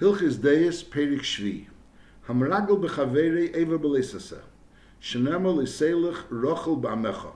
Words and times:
Hilchis 0.00 0.42
Deis 0.42 0.82
Perik 0.82 1.20
Shvi. 1.20 1.66
Hamragel 2.26 2.82
b'chaveri 2.82 3.54
eva 3.54 3.78
b'leisasa. 3.78 4.40
Shenema 5.00 5.54
l'seilach 5.54 6.24
rochel 6.30 6.80
b'amecha. 6.80 7.30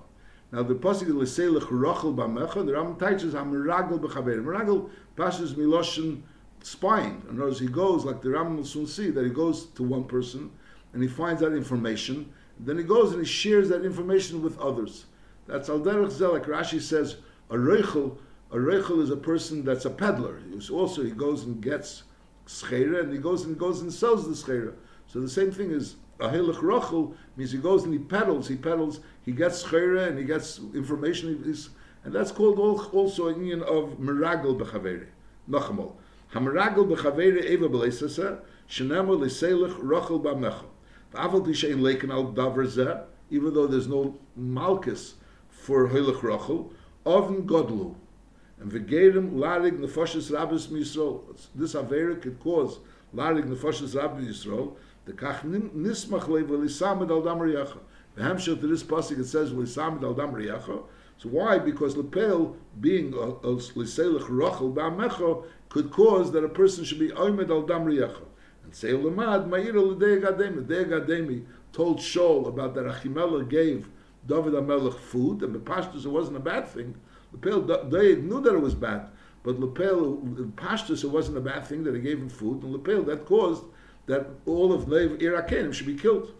Now 0.51 0.65
the 0.65 0.75
pasuk 0.75 1.07
l'seilach 1.07 1.69
rochel 1.69 2.17
b'amecha. 2.17 2.67
The 2.67 2.73
Rambam 2.73 2.99
teaches 2.99 3.33
hamragel 3.35 4.01
b'chaveri. 4.01 4.43
Hamragel 4.43 4.91
passes 5.15 5.55
miloshin 5.55 6.23
spying. 6.65 7.23
In 7.31 7.37
other 7.37 7.45
words, 7.45 7.61
he 7.61 7.69
goes 7.69 8.05
like 8.05 8.23
the 8.23 8.31
Rambam 8.31 8.57
will 8.57 8.65
soon 8.65 8.89
see 8.89 9.11
that 9.11 9.23
he 9.25 9.31
goes 9.31 9.67
to 9.77 9.85
one 9.85 10.03
person 10.03 10.51
and 10.93 11.01
he 11.01 11.09
finds 11.09 11.41
that 11.41 11.55
information. 11.55 12.29
Then 12.59 12.77
he 12.77 12.83
goes 12.83 13.13
and 13.13 13.21
he 13.21 13.27
shares 13.27 13.69
that 13.69 13.85
information 13.85 14.43
with 14.43 14.59
others. 14.59 15.07
That's 15.47 15.69
al 15.69 15.79
derech 15.79 16.11
zelek. 16.11 16.47
Rashi 16.47 16.81
says 16.81 17.19
a 17.51 17.55
reichel. 17.55 18.19
A 18.51 18.57
reichel 18.57 19.01
is 19.01 19.11
a 19.11 19.17
person 19.17 19.65
that's 19.65 19.85
a 19.85 19.91
peddler. 19.91 20.41
He's 20.53 20.71
also 20.71 21.05
he 21.05 21.13
goes 21.13 21.45
and 21.45 21.63
gets 21.63 22.03
schera, 22.49 23.03
and 23.03 23.13
he 23.13 23.19
goes 23.19 23.45
and 23.45 23.59
goes 23.59 23.83
and 23.83 23.93
sells 23.93 24.27
the 24.27 24.35
schera. 24.35 24.73
So 25.07 25.21
the 25.21 25.29
same 25.29 25.53
thing 25.53 25.71
is 25.71 25.97
a 26.19 26.29
hilach 26.29 26.57
rochel 26.57 27.15
means 27.37 27.53
he 27.53 27.59
goes 27.59 27.85
and 27.85 27.93
he 27.93 27.99
peddles, 27.99 28.49
he 28.49 28.57
peddles, 28.57 29.01
he 29.25 29.33
gets 29.33 29.63
schera 29.63 30.09
and 30.09 30.19
he 30.19 30.25
gets 30.25 30.59
information, 30.75 31.29
and 32.05 32.13
that's 32.13 32.33
called 32.33 32.59
also 32.59 33.29
a 33.29 33.33
union 33.33 33.63
of 33.63 33.99
miragel 33.99 34.59
bechaveri. 34.59 35.07
Nachamol. 35.49 35.93
Hamiragel 36.33 36.89
bechaveri 36.89 37.45
eva 37.45 37.69
beleisasa, 37.69 38.41
shenemo 38.69 39.19
liselech 39.19 39.79
rochel 39.81 40.23
b'amecha. 40.23 40.65
V'aval 41.15 41.47
tishein 41.47 41.81
leiken 41.81 42.11
al 42.11 42.33
davar 42.33 42.67
zeh, 42.67 43.05
even 43.31 43.53
though 43.53 43.67
there's 43.67 43.89
no 43.89 44.19
malchus 44.37 45.15
for 45.49 45.89
hilach 45.89 46.21
rochel, 46.21 46.73
oven 47.05 47.47
godlu. 47.47 47.95
And 48.61 48.73
v'gerim 48.73 49.35
larig 49.35 49.79
nefashis 49.79 50.33
rabbis 50.33 50.67
misrol. 50.69 51.23
This 51.55 51.75
avera 51.75 52.21
could 52.21 52.41
cause 52.41 52.79
larig 53.15 53.45
nefashis 53.45 53.95
rabbis 53.95 54.27
misrol. 54.27 54.77
The 55.05 55.13
kach 55.13 55.43
nismach 55.43 56.29
le 56.29 56.43
v'lisamed 56.43 57.11
al 57.11 57.23
dam 57.23 57.39
riyacha. 57.39 57.79
The 58.15 58.23
hamshel 58.23 58.61
to 58.61 58.67
this 58.67 58.83
pasuk 58.83 59.21
it 59.21 59.27
says 59.27 59.53
v'lisamed 59.53 60.03
al 60.03 60.15
dam 60.15 60.33
riyacha. 60.33 60.83
So 61.19 61.29
why? 61.31 61.59
Because 61.59 61.97
lepel 61.97 62.57
being 62.81 63.13
a 63.13 63.17
liselech 63.17 64.27
rachel 64.29 64.73
ba'amecha 64.73 65.45
could 65.69 65.91
cause 65.91 66.31
that 66.33 66.45
a 66.45 66.49
person 66.49 66.85
should 66.85 66.99
be 66.99 67.11
oimed 67.11 67.51
al 67.51 67.63
dam 67.63 67.85
riyacha. 67.85 68.25
And 68.65 68.75
say 68.75 68.91
lemad 68.91 69.49
ma'ira 69.49 69.81
l'dei 69.81 70.21
gademi. 70.21 70.67
Dei 70.67 70.85
gademi 70.85 71.45
told 71.73 71.99
Shaul 71.99 72.49
about 72.49 72.75
that 72.75 72.85
Achimelech 72.85 73.49
gave 73.49 73.89
David 74.27 74.53
HaMelech 74.55 74.99
food, 74.99 75.43
and 75.43 75.55
the 75.55 75.59
pashtus 75.59 76.05
it 76.05 76.09
wasn't 76.09 76.37
a 76.37 76.41
bad 76.41 76.69
thing. 76.69 76.95
Lepel, 77.33 77.63
they 77.91 78.17
knew 78.17 78.41
that 78.41 78.55
it 78.55 78.61
was 78.61 78.75
bad, 78.75 79.09
but 79.43 79.61
Lepel, 79.61 80.17
Pashtus, 80.57 81.05
it 81.05 81.09
wasn't 81.09 81.39
a 81.39 81.41
bad 81.41 81.67
thing 81.67 81.85
that 81.85 81.95
he 81.95 82.01
gave 82.01 82.19
him 82.19 82.29
food, 82.29 82.63
and 82.63 82.73
Lepel, 82.73 83.03
that 83.05 83.27
caused 83.27 83.65
that 84.07 84.27
all 84.47 84.73
of 84.73 84.89
Nev 84.89 85.19
Irakenim 85.19 85.73
should 85.73 85.87
be 85.87 85.97
killed. 85.97 86.33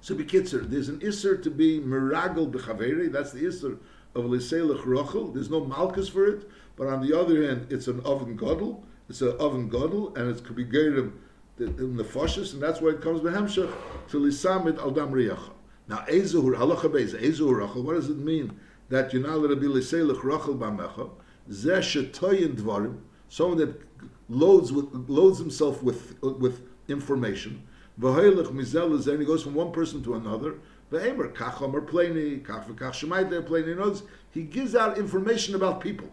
So 0.00 0.14
Bekitzer, 0.14 0.68
there's 0.68 0.88
an 0.88 1.00
Isser 1.00 1.42
to 1.42 1.50
be 1.50 1.80
Miragel 1.80 2.50
Bechaveri, 2.50 3.10
that's 3.10 3.32
the 3.32 3.44
Isser 3.44 3.78
of 4.14 4.24
Liselech 4.24 4.84
Rochel, 4.84 5.32
there's 5.32 5.50
no 5.50 5.64
Malchus 5.64 6.08
for 6.08 6.26
it, 6.26 6.48
but 6.76 6.88
on 6.88 7.06
the 7.06 7.18
other 7.18 7.46
hand, 7.46 7.66
it's 7.70 7.86
an 7.86 8.00
oven 8.00 8.36
Godel, 8.36 8.82
it's 9.08 9.20
an 9.20 9.36
oven 9.38 9.70
Godel, 9.70 10.16
and 10.16 10.28
it 10.28 10.44
could 10.44 10.56
be 10.56 10.64
Gerim 10.64 11.12
in 11.58 11.96
the 11.96 12.04
Foshes, 12.04 12.52
and 12.52 12.62
that's 12.62 12.80
why 12.80 12.90
it 12.90 13.00
comes 13.00 13.20
Behemshach 13.20 13.72
to 14.10 14.18
Lisamid 14.18 14.78
Al 14.78 14.90
Dam. 14.90 15.12
Now, 15.88 15.98
Ezuhur, 16.08 16.56
Halacha 16.56 16.90
Beis, 16.90 17.18
Ezuhur 17.18 17.66
Rochel, 17.66 17.84
what 17.84 17.94
does 17.94 18.10
it 18.10 18.18
mean? 18.18 18.58
That 18.88 19.12
you're 19.12 19.22
not 19.22 19.32
allowed 19.32 19.48
to 19.48 19.56
be 19.56 19.66
liselech 19.66 20.22
rachel 20.22 20.54
b'amecha, 20.56 21.10
zeh 21.50 22.12
dvarim, 22.12 22.98
someone 23.28 23.58
that 23.58 23.80
loads 24.28 24.72
with, 24.72 24.88
loads 25.08 25.38
himself 25.38 25.82
with 25.82 26.20
with 26.22 26.62
information. 26.88 27.66
V'hoylech 28.00 28.52
mizel 28.52 29.06
and 29.06 29.20
he 29.20 29.26
goes 29.26 29.42
from 29.42 29.54
one 29.54 29.72
person 29.72 30.02
to 30.02 30.14
another. 30.14 30.56
V'emer 30.92 31.32
kachom 31.34 31.74
or 31.74 31.82
pleni, 31.82 32.42
kach 32.42 32.66
v'kach 32.66 32.92
shemaita 32.92 33.42
pleni. 33.46 33.76
Knows 33.76 34.02
he 34.30 34.42
gives 34.42 34.74
out 34.74 34.98
information 34.98 35.54
about 35.54 35.80
people. 35.80 36.08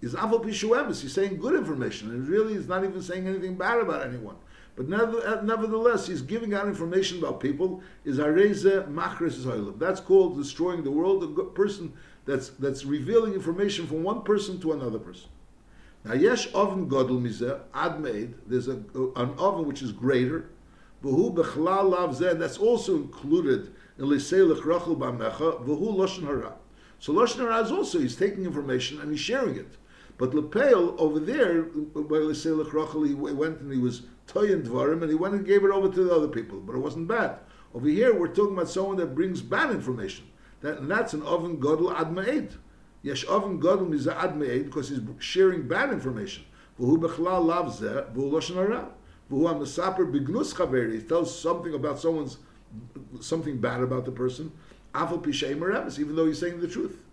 Is 0.00 0.14
avol 0.14 0.44
pishuemes. 0.44 1.02
He's 1.02 1.12
saying 1.12 1.38
good 1.38 1.54
information, 1.54 2.10
and 2.10 2.26
really 2.28 2.54
he's 2.54 2.68
not 2.68 2.84
even 2.84 3.02
saying 3.02 3.26
anything 3.26 3.56
bad 3.56 3.80
about 3.80 4.06
anyone. 4.06 4.36
But 4.78 4.92
uh, 4.92 5.42
nevertheless, 5.42 6.06
he's 6.06 6.22
giving 6.22 6.54
out 6.54 6.68
information 6.68 7.18
about 7.18 7.40
people. 7.40 7.82
Is 8.04 8.18
areze 8.18 8.88
machris 8.88 9.76
That's 9.76 10.00
called 10.00 10.36
destroying 10.36 10.84
the 10.84 10.90
world. 10.92 11.24
A 11.24 11.44
person 11.46 11.92
that's 12.24 12.50
that's 12.50 12.84
revealing 12.84 13.34
information 13.34 13.88
from 13.88 14.04
one 14.04 14.22
person 14.22 14.60
to 14.60 14.72
another 14.72 15.00
person. 15.00 15.30
Now, 16.04 16.14
yesh 16.14 16.46
oven 16.54 16.88
godel 16.88 17.20
mizeh 17.20 17.60
ad 17.74 18.00
made. 18.00 18.34
There's 18.46 18.68
a, 18.68 18.76
an 19.16 19.34
oven 19.36 19.66
which 19.66 19.82
is 19.82 19.90
greater. 19.90 20.48
V'hu 21.02 21.34
bechlal 21.34 21.90
lav. 21.90 22.16
That's 22.38 22.58
also 22.58 22.94
included 22.94 23.72
in 23.98 24.04
liselech 24.04 24.64
rachel 24.64 24.94
b'amecha. 24.94 25.66
V'hu 25.66 25.96
loshen 25.96 26.22
hara. 26.22 26.52
So 27.00 27.12
loshen 27.12 27.38
hara 27.38 27.64
is 27.64 27.72
also 27.72 27.98
he's 27.98 28.14
taking 28.14 28.44
information 28.44 29.00
and 29.00 29.10
he's 29.10 29.18
sharing 29.18 29.56
it. 29.56 29.76
But 30.18 30.34
lepel 30.34 30.96
over 30.98 31.20
there, 31.20 31.64
he 31.72 31.80
went 33.14 33.60
and 33.60 33.72
he 33.72 33.78
was 33.78 34.02
toyin 34.26 34.64
dvarim 34.66 35.00
and 35.02 35.08
he 35.08 35.14
went 35.14 35.34
and 35.34 35.46
gave 35.46 35.64
it 35.64 35.70
over 35.70 35.88
to 35.88 36.02
the 36.02 36.12
other 36.12 36.26
people. 36.26 36.58
But 36.58 36.74
it 36.74 36.80
wasn't 36.80 37.06
bad. 37.06 37.38
Over 37.72 37.88
here, 37.88 38.12
we're 38.18 38.28
talking 38.28 38.54
about 38.54 38.68
someone 38.68 38.96
that 38.96 39.14
brings 39.14 39.40
bad 39.42 39.70
information. 39.70 40.26
That, 40.60 40.78
and 40.78 40.90
that's 40.90 41.12
an 41.12 41.22
oven 41.22 41.58
godel 41.58 41.94
ad 41.94 42.08
ma'ed. 42.08 42.56
Yesh 43.02 43.24
oven 43.26 43.60
godel 43.60 43.88
miza 43.88 44.16
ad 44.16 44.34
ma'ed 44.34 44.64
because 44.64 44.88
he's 44.88 45.00
sharing 45.20 45.68
bad 45.68 45.92
information. 45.92 46.44
V'hu 46.80 46.98
bechlal 46.98 47.44
lav 47.44 47.66
zeh, 47.78 48.12
v'hu 48.12 48.30
loshen 48.32 48.56
hara. 48.56 48.88
V'hu 49.30 49.46
ha-mesaper 49.46 50.10
bignus 50.12 50.52
chaveri. 50.52 50.94
He 50.94 51.02
tells 51.02 51.38
something 51.38 51.74
about 51.74 52.00
someone's, 52.00 52.38
something 53.20 53.58
bad 53.58 53.82
about 53.82 54.04
the 54.04 54.10
person. 54.10 54.50
Even 54.96 56.16
though 56.16 56.26
he's 56.26 56.40
saying 56.40 56.60
the 56.60 56.66
truth. 56.66 57.04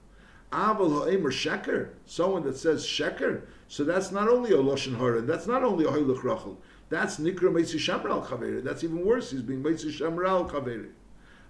Aval 0.55 1.03
ha'emer 1.03 1.31
sheker, 1.31 1.89
someone 2.05 2.43
that 2.43 2.55
says 2.55 2.85
sheker. 2.85 3.41
So 3.67 3.83
that's 3.83 4.11
not 4.11 4.29
only 4.29 4.51
a 4.51 4.57
loshen 4.57 4.97
hara, 4.97 5.21
that's 5.21 5.47
not 5.47 5.63
only 5.63 5.83
a 5.83 5.89
hoylech 5.89 6.23
rachel. 6.23 6.57
That's 6.87 7.17
nikra 7.17 7.51
meitzi 7.51 7.77
shamral 7.77 8.25
chaveri. 8.25 8.63
That's 8.63 8.83
even 8.85 9.05
worse. 9.05 9.31
He's 9.31 9.41
being 9.41 9.61
meitzi 9.61 9.91
shamral 9.91 10.49
chaveri. 10.49 10.91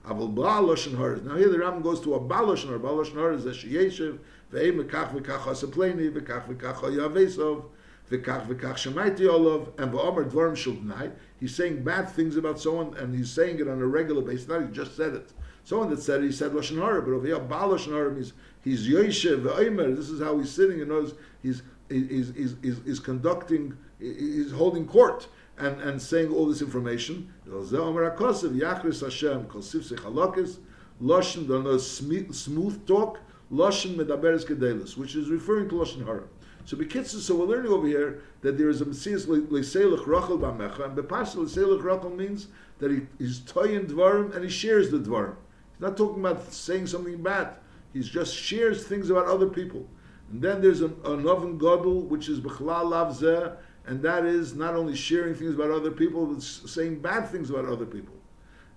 Aval 0.07 0.33
ba 0.33 0.41
loshen 0.41 0.97
hara. 0.97 1.21
Now 1.21 1.35
here 1.35 1.49
the 1.49 1.59
Ram 1.59 1.83
goes 1.83 2.01
to 2.01 2.15
a 2.15 2.19
ba 2.19 2.35
loshen 2.35 2.67
hara. 2.67 2.79
Ba 2.79 2.87
loshen 2.87 3.13
hara 3.13 3.35
is 3.35 3.45
a 3.45 3.51
sheyeshev 3.51 4.17
ve'ei 4.51 4.73
mekach 4.73 5.13
v'kach 5.13 5.41
hasapleni 5.41 6.11
v'kach 6.11 6.47
v'kach 6.47 6.77
hayavesov 6.77 7.65
v'kach 8.09 8.47
v'kach 8.47 8.75
shemaiti 8.75 9.27
olav 9.27 9.69
and 9.77 9.93
v'omer 9.93 10.27
dvarim 10.27 10.55
shultnai. 10.55 11.11
He's 11.39 11.53
saying 11.53 11.83
bad 11.83 12.09
things 12.09 12.37
about 12.37 12.59
someone 12.59 12.97
and 12.97 13.13
he's 13.15 13.29
saying 13.29 13.59
it 13.59 13.67
on 13.67 13.79
a 13.79 13.85
regular 13.85 14.23
basis. 14.23 14.47
Not 14.47 14.63
he 14.63 14.67
just 14.69 14.95
said 14.95 15.13
it. 15.13 15.31
Someone 15.65 15.89
that 15.89 16.01
said 16.01 16.23
he 16.23 16.31
said 16.31 16.53
loshen 16.53 16.77
hara, 16.77 17.01
but 17.01 17.11
over 17.11 17.25
here 17.25 17.39
ba 17.39 17.55
loshen 17.55 17.91
hara 17.91 18.11
means 18.11 18.33
he's 18.63 18.87
yoshev 18.87 19.41
ve'omer. 19.41 19.95
This 19.95 20.09
is 20.09 20.21
how 20.21 20.37
he's 20.37 20.51
sitting 20.51 20.79
and 20.79 20.89
knows 20.89 21.15
he's 21.43 21.63
he's, 21.89 22.31
he's, 22.35 22.55
he's, 22.61 22.77
he's 22.85 22.99
conducting, 22.99 23.75
he's 23.99 24.51
holding 24.51 24.85
court 24.87 25.27
and, 25.57 25.81
and 25.81 26.01
saying 26.01 26.31
all 26.31 26.45
this 26.47 26.61
information. 26.61 27.33
Smooth 32.31 32.87
talk, 32.87 33.19
Loshin 33.51 33.95
Medaberes 33.95 34.45
Kedelis, 34.45 34.97
which 34.97 35.15
is 35.15 35.29
referring 35.29 35.69
to 35.69 35.75
Loshin 35.75 36.05
Hara. 36.05 36.23
So 36.65 36.77
so 36.77 37.35
we're 37.35 37.45
learning 37.45 37.71
over 37.71 37.87
here 37.87 38.23
that 38.41 38.57
there 38.57 38.69
is 38.69 38.81
a 38.81 38.85
Messias 38.85 39.27
Leiselech 39.27 40.07
Rachel 40.07 40.39
Bamecha, 40.39 40.85
and 40.85 40.97
Bepasha 40.97 41.35
Leiselech 41.35 41.83
Rachel 41.83 42.09
means 42.09 42.47
that 42.79 42.89
he, 42.89 43.01
he's 43.19 43.39
toyin 43.41 43.85
Dvarim 43.85 44.33
and 44.35 44.43
he 44.43 44.49
shares 44.49 44.89
the 44.89 44.97
Dvarim. 44.97 45.35
He's 45.75 45.81
not 45.81 45.97
talking 45.97 46.19
about 46.19 46.51
saying 46.53 46.87
something 46.87 47.21
bad. 47.21 47.55
He 47.93 48.01
just 48.01 48.35
shares 48.35 48.85
things 48.85 49.09
about 49.09 49.27
other 49.27 49.47
people. 49.47 49.87
And 50.31 50.41
then 50.41 50.61
there's 50.61 50.81
an, 50.81 50.95
an 51.05 51.27
oven 51.27 51.59
Godel, 51.59 52.07
which 52.07 52.29
is 52.29 52.39
Bechlal 52.39 52.89
Lav 52.89 53.17
Zeh, 53.17 53.55
and 53.85 54.01
that 54.01 54.25
is 54.25 54.55
not 54.55 54.75
only 54.75 54.95
sharing 54.95 55.35
things 55.35 55.53
about 55.53 55.71
other 55.71 55.91
people, 55.91 56.25
but 56.25 56.41
saying 56.41 56.99
bad 56.99 57.29
things 57.29 57.49
about 57.49 57.65
other 57.65 57.85
people. 57.85 58.15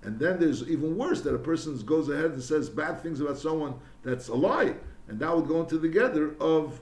And 0.02 0.18
then 0.18 0.38
there's 0.38 0.68
even 0.68 0.96
worse 0.96 1.22
that 1.22 1.34
a 1.34 1.38
person 1.38 1.76
goes 1.84 2.08
ahead 2.08 2.32
and 2.32 2.42
says 2.42 2.68
bad 2.68 3.02
things 3.02 3.20
about 3.20 3.38
someone 3.38 3.74
that's 4.02 4.28
a 4.28 4.34
lie, 4.34 4.74
and 5.08 5.18
that 5.20 5.34
would 5.34 5.48
go 5.48 5.60
into 5.60 5.78
the 5.78 5.88
gather 5.88 6.36
of 6.40 6.80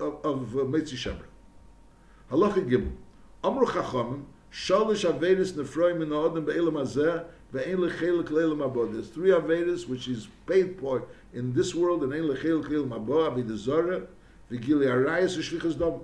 of, 0.00 0.24
of 0.24 0.56
uh, 0.56 0.60
Shemra. 0.60 1.24
Halacha 2.30 2.68
Gimel. 2.68 2.92
Amru 3.42 3.66
Chachamim, 3.66 4.24
Shalish 4.52 5.04
Avedis 5.10 5.52
Nefroim 5.52 6.02
in 6.02 6.08
the 6.08 6.16
Odom 6.16 6.46
Be'elam 6.46 6.74
Hazeh, 6.74 7.24
Ve'en 7.52 7.76
Lechelik 7.76 8.28
Leilam 8.28 8.58
Abo. 8.58 8.92
There's 8.92 9.08
three 9.08 9.30
Avedis 9.30 9.88
which 9.88 10.08
is 10.08 10.28
paid 10.46 10.78
for 10.80 11.04
in 11.32 11.52
this 11.52 11.74
world, 11.74 12.02
and 12.02 12.12
Ein 12.12 12.22
Lechelik 12.22 12.66
Leilam 12.66 12.90
Abo, 12.90 13.30
Avidah 13.30 13.56
Zorah, 13.56 14.02
Vigili 14.50 14.86
Arayas, 14.86 15.36
Ushvichas 15.36 15.78
Dom. 15.78 16.00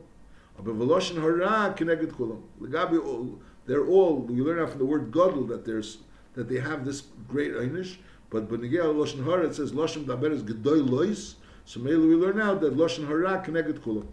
Aber 0.58 0.72
veloshen 0.72 1.20
hara 1.20 1.74
connected 1.74 2.10
kulam. 2.10 2.42
Legabi, 2.60 3.38
they're 3.66 3.86
all. 3.86 4.20
We 4.20 4.40
learn 4.40 4.60
out 4.60 4.70
from 4.70 4.78
the 4.78 4.84
word 4.84 5.10
godel 5.10 5.48
that 5.48 5.64
there's 5.64 5.98
that 6.34 6.48
they 6.48 6.60
have 6.60 6.84
this 6.84 7.02
great 7.28 7.52
einish. 7.52 7.96
But 8.30 8.48
benigel 8.48 8.94
loshen 8.94 9.24
hara 9.24 9.46
it 9.46 9.54
says 9.54 9.72
loshen 9.72 10.04
daber 10.04 10.30
is 10.30 10.42
gedoy 10.42 10.88
lois. 10.88 11.36
So 11.64 11.80
maybe 11.80 11.96
we 11.96 12.14
learn 12.14 12.40
out 12.40 12.60
that 12.60 12.76
loshen 12.76 13.06
hara 13.06 13.40
connected 13.42 13.82
kulam. 13.82 14.06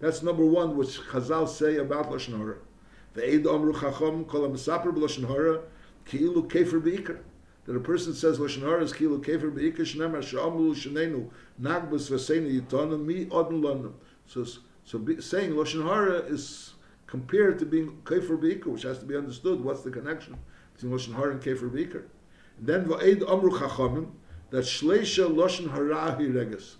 That's 0.00 0.22
number 0.22 0.44
one, 0.44 0.76
which 0.76 0.98
Chazal 1.00 1.48
say 1.48 1.76
about 1.76 2.10
loshen 2.10 2.36
hara. 2.36 2.56
Ve'ed 3.14 3.44
omru 3.44 3.74
chachom 3.74 4.26
kol 4.26 4.48
ha-mesaper 4.48 4.92
b'loshen 4.94 5.26
hara 5.26 5.60
ki'ilu 6.06 6.48
kefer 6.48 6.82
be'ikar. 6.82 7.18
That 7.64 7.76
a 7.76 7.80
person 7.80 8.12
says 8.12 8.38
Lashon 8.38 8.62
Hara 8.62 8.82
is 8.82 8.92
ki'ilu 8.92 9.24
kefer 9.24 9.54
be'ikar 9.54 9.84
shnemar 9.84 10.22
she'amru 10.22 10.74
shenenu 10.74 11.30
nagbus 11.60 12.10
v'seinu 12.10 12.60
yitonu 12.60 13.04
mi 13.04 13.28
odin 13.30 13.62
lonu. 13.62 13.92
So, 14.26 14.44
so 14.84 14.98
be, 14.98 15.20
saying 15.20 15.52
Lashon 15.52 15.84
Hara 15.84 16.18
is 16.20 16.74
compared 17.06 17.58
to 17.60 17.66
being 17.66 18.00
kefer 18.04 18.40
be'ikar, 18.40 18.66
which 18.66 18.82
has 18.82 18.98
to 18.98 19.04
be 19.04 19.16
understood. 19.16 19.62
What's 19.62 19.82
the 19.82 19.90
connection 19.90 20.36
between 20.74 20.92
Lashon 20.92 21.14
Hara 21.14 21.30
and 21.32 21.40
kefer 21.40 21.72
be'ikar? 21.72 22.02
And 22.58 22.66
then 22.66 22.86
va'ed 22.86 23.20
omru 23.20 23.52
chachomim 23.52 24.10
that 24.50 24.64
shleisha 24.64 25.32
Lashon 25.32 25.70
Hara 25.70 26.16
hireges. 26.18 26.76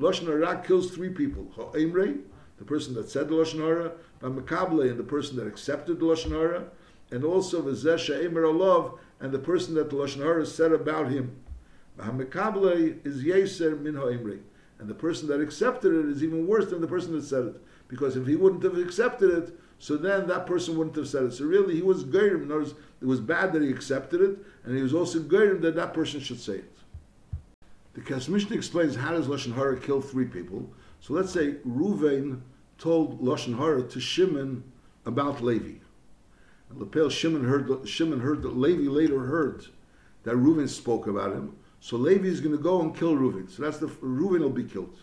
Lashon 0.00 0.26
Hara 0.26 0.62
kills 0.66 0.90
three 0.90 1.10
people. 1.10 1.52
Ha'imrei, 1.54 2.20
the 2.58 2.64
person 2.64 2.94
that 2.94 3.10
said 3.10 3.28
the 3.28 3.34
Lashon 3.34 3.60
Hara, 3.60 3.92
Ba'mekable, 4.20 4.88
and 4.88 4.98
the 4.98 5.04
person 5.04 5.36
that 5.36 5.46
accepted 5.46 5.98
the 5.98 6.06
Lashon 6.06 6.30
Hara, 6.30 6.64
and 7.10 7.24
also 7.24 7.62
V'zeh 7.62 7.98
she'emer 7.98 8.42
alav, 8.42 8.98
and 9.20 9.32
the 9.32 9.38
person 9.38 9.74
that 9.74 9.90
the 9.90 9.96
Lashon 9.96 10.22
Hara 10.22 10.46
said 10.46 10.72
about 10.72 11.10
him. 11.10 11.36
Ba'mekable 11.98 13.04
is 13.06 13.22
Yeser 13.22 13.80
min 13.80 13.94
ha'imrei. 13.94 14.40
And 14.78 14.88
the 14.88 14.94
person 14.94 15.28
that 15.28 15.40
accepted 15.40 15.94
it 15.94 16.10
is 16.10 16.22
even 16.22 16.46
worse 16.46 16.66
than 16.66 16.80
the 16.80 16.86
person 16.86 17.12
that 17.12 17.22
said 17.22 17.44
it. 17.46 17.62
Because 17.88 18.16
if 18.16 18.26
he 18.26 18.34
wouldn't 18.34 18.62
have 18.64 18.76
accepted 18.76 19.30
it, 19.30 19.58
so 19.78 19.96
then 19.96 20.26
that 20.26 20.46
person 20.46 20.76
wouldn't 20.76 20.96
have 20.96 21.08
said 21.08 21.24
it. 21.24 21.32
So 21.32 21.44
really, 21.44 21.74
he 21.74 21.82
was 21.82 22.04
words, 22.04 22.74
it 23.00 23.06
was 23.06 23.20
bad 23.20 23.52
that 23.52 23.62
he 23.62 23.70
accepted 23.70 24.20
it, 24.20 24.38
and 24.64 24.76
he 24.76 24.82
was 24.82 24.94
also 24.94 25.20
Gerim 25.20 25.60
that 25.62 25.76
that 25.76 25.94
person 25.94 26.20
should 26.20 26.40
say 26.40 26.54
it. 26.54 26.78
The 27.94 28.00
Kasmishna 28.00 28.52
explains 28.52 28.96
how 28.96 29.12
does 29.12 29.28
Lashon 29.28 29.54
Hara 29.54 29.78
kill 29.78 30.00
three 30.00 30.24
people. 30.24 30.68
So 31.04 31.12
let's 31.12 31.34
say 31.34 31.56
Ruvain 31.68 32.40
told 32.78 33.20
Lashon 33.20 33.58
Hara 33.58 33.82
to 33.82 34.00
Shimon 34.00 34.64
about 35.04 35.42
Levi. 35.42 35.74
And 36.70 36.80
Lepel 36.80 37.10
Shimon 37.10 37.44
heard 37.44 37.86
Shimon 37.86 38.20
heard 38.20 38.40
that 38.40 38.56
Levi 38.56 38.88
later 38.88 39.20
heard 39.20 39.66
that 40.22 40.36
Reuven 40.36 40.66
spoke 40.66 41.06
about 41.06 41.34
him. 41.34 41.56
So 41.80 41.98
Levi 41.98 42.28
is 42.28 42.40
going 42.40 42.56
to 42.56 42.62
go 42.62 42.80
and 42.80 42.96
kill 42.96 43.14
Reuven. 43.16 43.50
So 43.50 43.62
that's 43.62 43.76
the 43.76 43.88
Reuven 43.88 44.40
will 44.40 44.48
be 44.48 44.64
killed. 44.64 44.98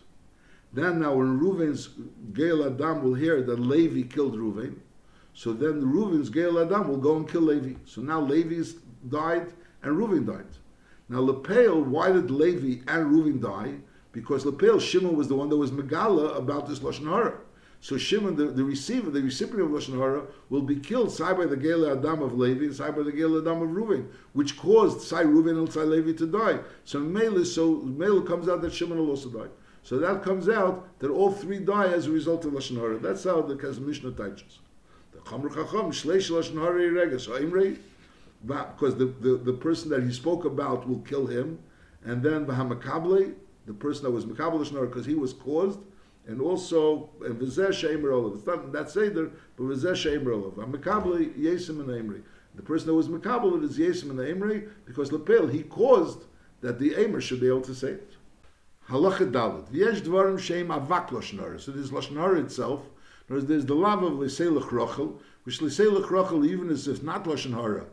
Then 0.74 1.02
now 1.02 1.14
when 1.14 1.40
Reuven's 1.40 1.90
Gael 2.34 2.66
Adam 2.66 3.04
will 3.04 3.14
hear 3.14 3.44
that 3.44 3.60
Levi 3.60 4.12
killed 4.12 4.36
Reuven, 4.36 4.78
so 5.36 5.54
then 5.54 5.82
the 5.82 5.86
Reuven's 5.86 6.32
Gael 6.32 6.58
Adam 6.58 6.88
will 6.88 6.98
go 6.98 7.18
and 7.18 7.30
kill 7.30 7.42
Levi. 7.42 7.76
So 7.86 8.02
now 8.02 8.22
Levi's 8.22 8.74
died 9.08 9.54
and 9.84 9.96
Reuven 9.96 10.26
died. 10.26 10.50
Now 11.10 11.20
Lepel, 11.20 11.84
why 11.84 12.12
did 12.12 12.32
Levi 12.32 12.82
and 12.92 13.14
Reuven 13.14 13.40
die? 13.40 13.76
Because 14.12 14.46
Lepel, 14.46 14.80
Shimon 14.80 15.16
was 15.16 15.28
the 15.28 15.36
one 15.36 15.50
that 15.50 15.58
was 15.58 15.72
Megala 15.72 16.38
about 16.38 16.68
this 16.68 16.80
Lashon 16.80 17.10
Hara. 17.10 17.38
So 17.80 17.98
Shimon, 17.98 18.36
the, 18.36 18.46
the 18.46 18.64
receiver, 18.64 19.10
the 19.10 19.22
recipient 19.22 19.62
of 19.62 19.70
Lashon 19.70 19.98
Hara, 19.98 20.24
will 20.50 20.62
be 20.62 20.76
killed 20.76 21.12
side 21.12 21.38
by 21.38 21.46
the 21.46 21.58
Gela 21.58 21.98
Adam 21.98 22.22
of 22.22 22.38
Levi 22.38 22.66
and 22.66 22.76
side 22.76 22.96
by 22.96 23.04
the 23.04 23.12
Gela 23.12 23.42
Adam 23.42 23.62
of 23.64 23.70
Reuven, 23.70 24.08
which 24.34 24.58
caused 24.58 25.02
Sai 25.02 25.24
Reuven 25.24 25.58
and 25.58 25.72
Sai 25.72 25.82
Levi 25.82 26.12
to 26.18 26.28
die. 26.28 26.60
So 26.84 27.00
Mele, 27.00 27.44
so 27.44 27.78
Mele 27.78 28.22
comes 28.22 28.48
out 28.48 28.62
that 28.62 28.74
Shimon 28.74 28.98
will 28.98 29.10
also 29.10 29.30
die. 29.30 29.50
So 29.84 29.98
that 29.98 30.22
comes 30.22 30.48
out 30.48 31.00
that 31.00 31.10
all 31.10 31.32
three 31.32 31.58
die 31.58 31.88
as 31.88 32.06
a 32.06 32.12
result 32.12 32.46
of 32.46 32.54
Lashon 32.54 32.78
Hara. 32.78 33.00
That's 33.00 33.24
how 33.24 33.42
the 33.42 33.56
Mishnah 33.56 34.12
teaches. 34.12 34.60
The 35.14 35.20
Chamr 35.20 35.50
Chacham, 35.50 35.92
Shleish 35.92 36.30
Lashon 36.30 36.62
Hara 36.62 36.82
Yiregas, 36.82 37.28
Imrei, 37.30 37.80
because 38.46 38.96
the, 38.96 39.06
the, 39.06 39.38
the 39.38 39.54
person 39.54 39.90
that 39.90 40.04
he 40.04 40.12
spoke 40.12 40.46
about 40.46 40.88
will 40.88 41.00
kill 41.00 41.26
him, 41.26 41.60
and 42.04 42.22
then 42.22 42.46
Bahamakable, 42.46 43.34
the 43.66 43.74
person 43.74 44.04
that 44.04 44.12
was 44.12 44.26
Makabal 44.26 44.60
Lashon 44.60 44.82
because 44.82 45.06
he 45.06 45.16
was 45.16 45.34
caused, 45.34 45.80
and 46.28 46.42
also 46.42 47.10
and 47.24 47.40
v'zeh 47.40 47.70
sheimer 47.70 48.14
olav. 48.14 48.36
It's 48.38 48.46
not 48.46 48.72
that 48.72 48.90
seder, 48.90 49.32
but 49.58 49.64
v'zeh 49.64 49.94
sheimer 49.94 50.34
olav. 50.34 50.58
I'm 50.58 50.72
Hamekabli 50.72 51.38
yesim 51.38 51.80
and 51.80 51.90
emri. 51.90 52.22
The 52.56 52.62
person 52.62 52.88
that 52.88 52.94
was 52.94 53.08
mekabel 53.08 53.64
is 53.64 53.78
yesim 53.78 54.10
and 54.12 54.20
emri 54.20 54.70
because 54.86 55.12
lepel 55.12 55.48
he 55.48 55.64
caused 55.64 56.26
that 56.62 56.80
the 56.80 56.96
emer 57.02 57.22
should 57.22 57.40
be 57.40 57.48
able 57.48 57.62
to 57.62 57.76
say 57.76 57.92
it. 57.92 58.14
Halacha 58.90 59.32
dalit. 59.32 59.72
V'yesh 59.72 60.02
dvarim 60.02 60.38
sheim 60.38 60.68
avak 60.68 61.10
lashon 61.10 61.60
So 61.60 61.72
there's 61.72 61.92
lashon 61.92 62.44
itself. 62.44 62.82
There's 63.28 63.66
the 63.66 63.74
love 63.74 64.04
of 64.04 64.14
liselach 64.14 64.70
rochel, 64.70 65.20
which 65.44 65.60
liselach 65.60 66.08
rochel 66.08 66.46
even 66.46 66.70
as 66.70 66.88
if 66.88 67.02
not 67.02 67.24
lashon. 67.24 67.86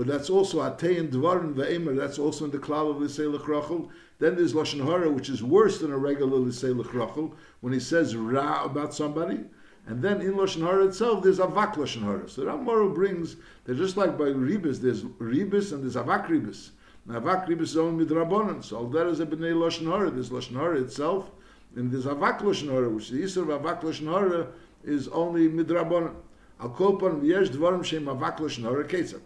But 0.00 0.06
that's 0.06 0.30
also 0.30 0.60
atei 0.60 0.98
and 0.98 1.12
dvarim 1.12 1.52
ve'emer. 1.52 1.94
That's 1.94 2.18
also 2.18 2.46
in 2.46 2.52
the 2.52 2.58
klal 2.58 2.88
of 2.88 2.96
liselach 2.96 3.42
rochel. 3.42 3.90
Then 4.18 4.34
there's 4.34 4.54
lashon 4.54 4.82
hara, 4.82 5.10
which 5.10 5.28
is 5.28 5.42
worse 5.42 5.78
than 5.78 5.92
a 5.92 5.98
regular 5.98 6.38
liselach 6.38 6.86
rochel, 6.86 7.34
when 7.60 7.74
he 7.74 7.80
says 7.80 8.16
ra 8.16 8.64
about 8.64 8.94
somebody. 8.94 9.40
And 9.86 10.00
then 10.00 10.22
in 10.22 10.36
Lashon 10.36 10.62
Hara 10.62 10.86
itself, 10.86 11.22
there's 11.22 11.38
Avak 11.38 11.74
Lashon 11.74 12.02
Hara. 12.04 12.26
So 12.30 12.44
Ramoro 12.44 12.94
brings 12.94 13.36
that 13.64 13.74
just 13.74 13.98
like 13.98 14.16
by 14.16 14.24
Ribis, 14.24 14.80
there's 14.80 15.02
Ribis 15.02 15.72
and 15.72 15.82
there's 15.82 15.96
Avak 15.96 16.28
Ribis. 16.28 16.70
Now 17.04 17.20
Avak 17.20 17.46
Ribis 17.46 17.60
is 17.60 17.76
only 17.76 18.06
Midrabanan. 18.06 18.64
So 18.64 18.78
all 18.78 18.86
that 18.86 19.06
is 19.06 19.20
a 19.20 19.26
B'nai 19.26 19.52
Lashon 19.52 19.84
Hara. 19.84 20.10
There's 20.10 20.30
Lashon 20.30 20.54
Hara 20.54 20.80
itself, 20.80 21.30
and 21.76 21.92
there's 21.92 22.06
Avak 22.06 22.38
Lashon 22.38 22.70
Hara, 22.70 22.88
which 22.88 23.10
the 23.10 23.20
Yisr 23.22 23.42
of 23.42 23.48
Avak 23.48 23.82
Lashon 23.82 24.10
Hara 24.10 24.46
is 24.82 25.08
only 25.08 25.46
Midrabanan. 25.46 26.14
Al 26.58 26.70
Kolpan 26.70 27.20
V'yesh 27.20 27.48
Dvarim 27.48 27.84
Shem 27.84 28.06
Avak 28.06 28.38
Lashon 28.38 28.62
Hara 28.62 28.84
Ketzat. 28.84 29.20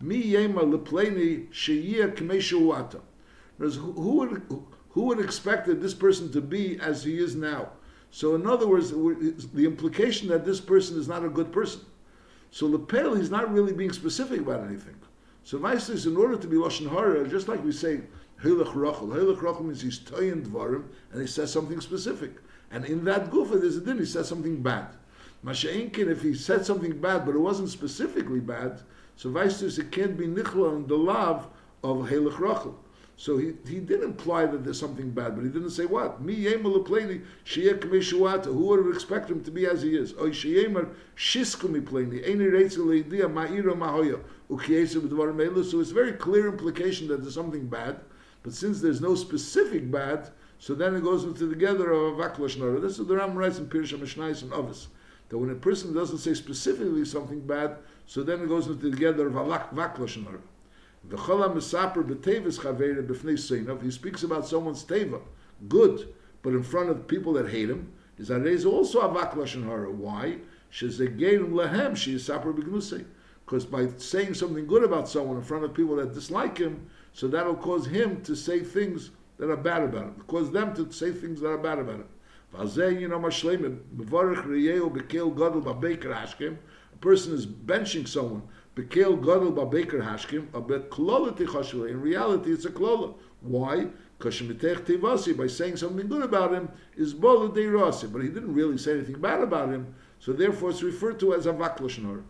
Mi 0.00 0.22
Yema 0.22 0.62
Lepleni 0.62 1.48
Sheyia 1.50 2.14
K'mei 2.14 2.38
Shuata. 2.38 3.00
Who 3.58 4.16
would, 4.16 4.42
who 4.90 5.02
would 5.02 5.18
expect 5.18 5.66
that 5.66 5.80
this 5.80 5.94
person 5.94 6.30
to 6.32 6.40
be 6.40 6.78
as 6.80 7.02
he 7.02 7.18
is 7.18 7.34
now? 7.34 7.70
So, 8.10 8.34
in 8.34 8.46
other 8.46 8.66
words, 8.66 8.90
the 8.90 9.64
implication 9.64 10.28
that 10.28 10.44
this 10.44 10.60
person 10.60 10.98
is 10.98 11.08
not 11.08 11.24
a 11.24 11.28
good 11.28 11.52
person. 11.52 11.82
So, 12.50 12.66
Lepel, 12.66 13.14
he's 13.14 13.30
not 13.30 13.52
really 13.52 13.72
being 13.72 13.92
specific 13.92 14.40
about 14.40 14.64
anything. 14.64 14.96
So, 15.44 15.58
Vice 15.58 15.88
is 15.88 16.06
in 16.06 16.16
order 16.16 16.36
to 16.36 16.46
be 16.46 16.56
Lashon 16.56 16.90
Hara, 16.90 17.28
just 17.28 17.48
like 17.48 17.62
we 17.64 17.72
say, 17.72 18.02
Hilach 18.42 18.74
Rachel. 18.74 19.08
Hilach 19.08 19.42
Rachel 19.42 19.64
means 19.64 19.82
he's 19.82 19.98
Toyin 19.98 20.46
Dvarim, 20.46 20.84
and 21.12 21.20
he 21.20 21.26
says 21.26 21.52
something 21.52 21.80
specific. 21.80 22.32
And 22.70 22.84
in 22.84 23.04
that 23.04 23.30
Gufa, 23.30 23.60
there's 23.60 23.76
a 23.76 23.80
din, 23.80 23.98
he 23.98 24.04
says 24.04 24.28
something 24.28 24.62
bad. 24.62 24.88
Masha'inkin, 25.44 26.08
if 26.08 26.22
he 26.22 26.34
said 26.34 26.64
something 26.64 26.98
bad, 27.00 27.26
but 27.26 27.34
it 27.34 27.40
wasn't 27.40 27.68
specifically 27.68 28.40
bad, 28.40 28.80
so 29.18 29.36
is 29.36 29.80
it 29.80 29.90
can't 29.90 30.16
be 30.16 30.28
Nichla 30.28 30.70
on 30.70 30.86
the 30.86 30.96
love 30.96 31.48
of 31.82 32.08
Hilach 32.08 32.38
Rachel. 32.38 32.78
So 33.16 33.36
he, 33.36 33.52
he 33.66 33.80
did 33.80 34.04
imply 34.04 34.46
that 34.46 34.62
there's 34.62 34.78
something 34.78 35.10
bad, 35.10 35.34
but 35.34 35.42
he 35.42 35.50
didn't 35.50 35.70
say 35.70 35.86
what. 35.86 36.22
Mi 36.22 36.36
yemal 36.36 36.86
pleni 36.86 37.24
sheyek 37.44 37.80
meshuata. 37.80 38.44
Who 38.44 38.66
would 38.66 38.86
have 38.86 38.94
expected 38.94 39.38
him 39.38 39.42
to 39.42 39.50
be 39.50 39.66
as 39.66 39.82
he 39.82 39.96
is? 39.96 40.14
Oy 40.20 40.30
sheyemer 40.30 40.94
shiskumi 41.16 41.82
pleni. 41.82 42.24
Eni 42.24 42.48
reitzel 42.48 42.86
leidia 42.86 43.26
ma'ira 43.28 43.76
mahoya 43.76 44.20
ukiyesa 44.48 45.00
b'dvar 45.00 45.34
meilu. 45.34 45.68
So 45.68 45.80
it's 45.80 45.90
very 45.90 46.12
clear 46.12 46.46
implication 46.46 47.08
that 47.08 47.22
there's 47.22 47.34
something 47.34 47.66
bad, 47.66 47.98
but 48.44 48.52
since 48.54 48.80
there's 48.80 49.00
no 49.00 49.16
specific 49.16 49.90
bad, 49.90 50.30
so 50.60 50.76
then 50.76 50.94
it 50.94 51.02
goes 51.02 51.24
into 51.24 51.46
the 51.46 51.56
gather 51.56 51.90
of 51.90 52.18
avak 52.18 52.80
This 52.80 53.00
is 53.00 53.06
the 53.08 53.16
Ram 53.16 53.34
writes 53.34 53.58
in 53.58 53.66
Pirsha 53.66 53.98
Mishnais 53.98 54.42
and 54.42 54.52
Ovis 54.52 54.86
that 55.28 55.38
when 55.38 55.50
a 55.50 55.54
person 55.54 55.94
doesn't 55.94 56.18
say 56.18 56.34
specifically 56.34 57.04
something 57.04 57.40
bad, 57.40 57.76
so 58.06 58.22
then 58.22 58.40
it 58.42 58.48
goes 58.48 58.66
into 58.66 58.78
the 58.78 58.90
together 58.90 59.26
of 59.26 59.34
avak 59.34 59.70
lashon 59.74 60.38
he 63.82 63.90
speaks 63.90 64.22
about 64.22 64.46
someone's 64.46 64.84
teva, 64.84 65.20
good, 65.68 66.14
but 66.42 66.50
in 66.50 66.62
front 66.62 66.90
of 66.90 67.06
people 67.06 67.32
that 67.34 67.48
hate 67.48 67.70
him, 67.70 67.92
is 68.18 68.30
is 68.30 68.66
also 68.66 69.00
avak 69.00 69.34
lashon 69.34 69.64
hara. 69.64 69.90
Why? 69.90 70.38
Shezegerim 70.72 71.52
lehem 71.52 71.96
she 71.96 72.14
is 72.16 72.24
saper 72.24 72.52
b'gnusei. 72.52 73.04
Because 73.44 73.64
by 73.64 73.88
saying 73.96 74.34
something 74.34 74.66
good 74.66 74.84
about 74.84 75.08
someone 75.08 75.38
in 75.38 75.42
front 75.42 75.64
of 75.64 75.72
people 75.72 75.96
that 75.96 76.12
dislike 76.12 76.58
him, 76.58 76.90
so 77.14 77.28
that'll 77.28 77.56
cause 77.56 77.86
him 77.86 78.22
to 78.22 78.34
say 78.34 78.60
things 78.60 79.10
that 79.38 79.50
are 79.50 79.56
bad 79.56 79.82
about 79.82 80.04
him. 80.04 80.22
Cause 80.26 80.50
them 80.50 80.74
to 80.74 80.92
say 80.92 81.12
things 81.12 81.40
that 81.40 81.48
are 81.48 81.58
bad 81.58 81.78
about 81.78 81.96
him. 81.96 82.08
A 82.54 82.66
person 87.00 87.34
is 87.34 87.46
benching 87.46 88.08
someone 88.08 88.42
Hashkim, 90.02 90.46
but 90.52 90.90
Klolati 90.90 91.46
Chashua. 91.46 91.90
In 91.90 92.00
reality, 92.00 92.52
it's 92.52 92.64
a 92.64 92.70
Klola. 92.70 93.14
Why? 93.40 93.88
By 94.20 94.30
saying 94.30 95.76
something 95.76 96.08
good 96.08 96.22
about 96.22 96.52
him, 96.52 96.68
is 96.96 97.14
Rasi. 97.14 98.12
But 98.12 98.22
he 98.22 98.28
didn't 98.28 98.54
really 98.54 98.78
say 98.78 98.92
anything 98.92 99.20
bad 99.20 99.42
about 99.42 99.68
him, 99.68 99.94
so 100.18 100.32
therefore 100.32 100.70
it's 100.70 100.82
referred 100.82 101.20
to 101.20 101.34
as 101.34 101.46
a 101.46 101.52
Lashon 101.78 102.04
Hara. 102.04 102.22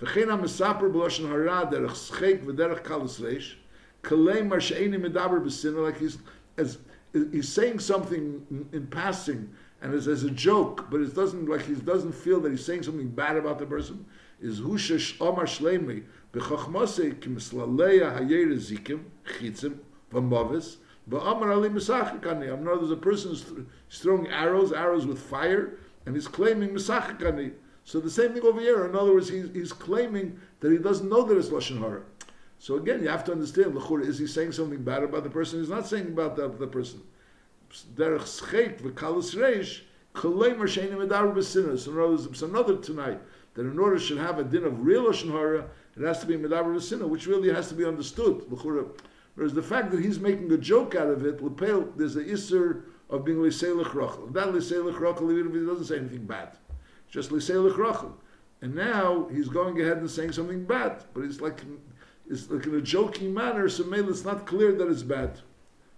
V'chein 0.00 0.30
ha-mesaper 0.30 0.90
b'lashon 0.92 1.28
hara 1.28 1.66
derech 1.66 1.96
schek 1.96 2.44
v'derech 2.44 2.82
kalas 2.84 3.20
reish, 3.20 3.54
kalei 4.02 4.46
mar 4.46 4.60
she'eni 4.60 4.96
medaber 4.96 5.42
like 5.82 5.98
he's, 5.98 6.18
as, 6.56 6.78
he's 7.12 7.48
saying 7.48 7.80
something 7.80 8.46
in, 8.50 8.68
in 8.72 8.86
passing, 8.86 9.50
and 9.80 9.94
it's 9.94 10.06
as 10.06 10.24
a 10.24 10.30
joke, 10.30 10.86
but 10.90 11.00
it 11.00 11.14
doesn't, 11.14 11.48
like 11.48 11.66
he 11.66 11.74
doesn't 11.74 12.12
feel 12.12 12.40
that 12.40 12.50
he's 12.50 12.64
saying 12.64 12.82
something 12.82 13.08
bad 13.08 13.36
about 13.36 13.58
the 13.58 13.66
person 13.66 14.04
is 14.40 14.60
hushash 14.60 15.20
omar 15.20 15.46
shleimi 15.46 16.04
bechachmase 16.32 17.14
kimslaleya 17.20 18.16
hayere 18.16 18.54
zikim 18.54 19.02
chitzim 19.38 19.78
v'mavis 20.12 20.76
v'amar 21.08 21.52
ali 21.52 21.68
misachikani. 21.68 22.52
I'm 22.52 22.64
not 22.64 22.78
there's 22.80 22.90
a 22.90 22.96
person 22.96 23.30
who's 23.30 23.98
throwing 23.98 24.28
arrows, 24.28 24.72
arrows 24.72 25.06
with 25.06 25.20
fire, 25.20 25.78
and 26.06 26.14
he's 26.14 26.28
claiming 26.28 26.70
misachikani. 26.70 27.52
So 27.84 28.00
the 28.00 28.10
same 28.10 28.34
thing 28.34 28.42
over 28.42 28.60
here. 28.60 28.84
In 28.84 28.94
other 28.94 29.14
words, 29.14 29.30
he's, 29.30 29.48
he's 29.54 29.72
claiming 29.72 30.38
that 30.60 30.70
he 30.70 30.78
doesn't 30.78 31.08
know 31.08 31.22
that 31.22 31.38
it's 31.38 31.48
lashon 31.48 31.78
hara. 31.78 32.02
So 32.58 32.76
again, 32.76 33.02
you 33.02 33.08
have 33.08 33.24
to 33.24 33.32
understand. 33.32 33.74
Lechura, 33.74 34.06
is 34.06 34.18
he 34.18 34.26
saying 34.26 34.52
something 34.52 34.82
bad 34.82 35.02
about 35.02 35.24
the 35.24 35.30
person? 35.30 35.60
He's 35.60 35.68
not 35.68 35.86
saying 35.86 36.08
about 36.08 36.36
the, 36.36 36.48
the 36.48 36.66
person. 36.66 37.02
Derech 37.94 38.26
schek 38.26 38.80
v'kalas 38.80 39.34
reish 39.34 39.82
koleimer 40.14 40.62
sheini 40.62 40.92
medar 40.92 41.32
b'sinas. 41.34 41.80
So 41.80 41.92
in 41.92 41.98
other 41.98 42.10
words, 42.10 42.42
another 42.42 42.76
tonight 42.78 43.20
that 43.54 43.62
in 43.62 43.78
order 43.78 43.98
to 43.98 44.16
have 44.16 44.38
a 44.38 44.44
din 44.44 44.64
of 44.64 44.84
real 44.84 45.04
lashon 45.04 45.30
hara, 45.30 45.68
it 45.96 46.02
has 46.02 46.20
to 46.20 46.26
be 46.26 46.36
medar 46.36 46.64
b'sinas, 46.64 47.08
which 47.08 47.26
really 47.26 47.52
has 47.52 47.68
to 47.68 47.74
be 47.74 47.84
understood. 47.84 48.40
Lechura. 48.50 48.88
Whereas 49.34 49.54
the 49.54 49.62
fact 49.62 49.92
that 49.92 50.00
he's 50.00 50.18
making 50.18 50.50
a 50.50 50.56
joke 50.56 50.96
out 50.96 51.06
of 51.06 51.24
it, 51.24 51.38
there's 51.96 52.16
a 52.16 52.24
isser 52.24 52.82
of 53.08 53.24
being 53.24 53.38
liseilach 53.38 53.94
rachel. 53.94 54.26
That 54.32 54.48
liseilach 54.48 54.98
rachel, 54.98 55.30
even 55.30 55.46
if 55.46 55.54
he 55.54 55.64
doesn't 55.64 55.84
say 55.84 55.98
anything 55.98 56.26
bad, 56.26 56.58
just 57.08 57.30
liseilach 57.30 57.78
rachel. 57.78 58.16
And 58.62 58.74
now 58.74 59.28
he's 59.30 59.46
going 59.46 59.80
ahead 59.80 59.98
and 59.98 60.10
saying 60.10 60.32
something 60.32 60.64
bad, 60.64 61.04
but 61.14 61.22
it's 61.22 61.40
like 61.40 61.60
it's 62.28 62.50
like 62.50 62.66
in 62.66 62.74
a 62.74 62.80
joking 62.80 63.32
manner. 63.32 63.68
So 63.68 63.84
maybe 63.84 64.08
it's 64.08 64.24
not 64.24 64.46
clear 64.46 64.72
that 64.72 64.88
it's 64.88 65.02
bad. 65.02 65.40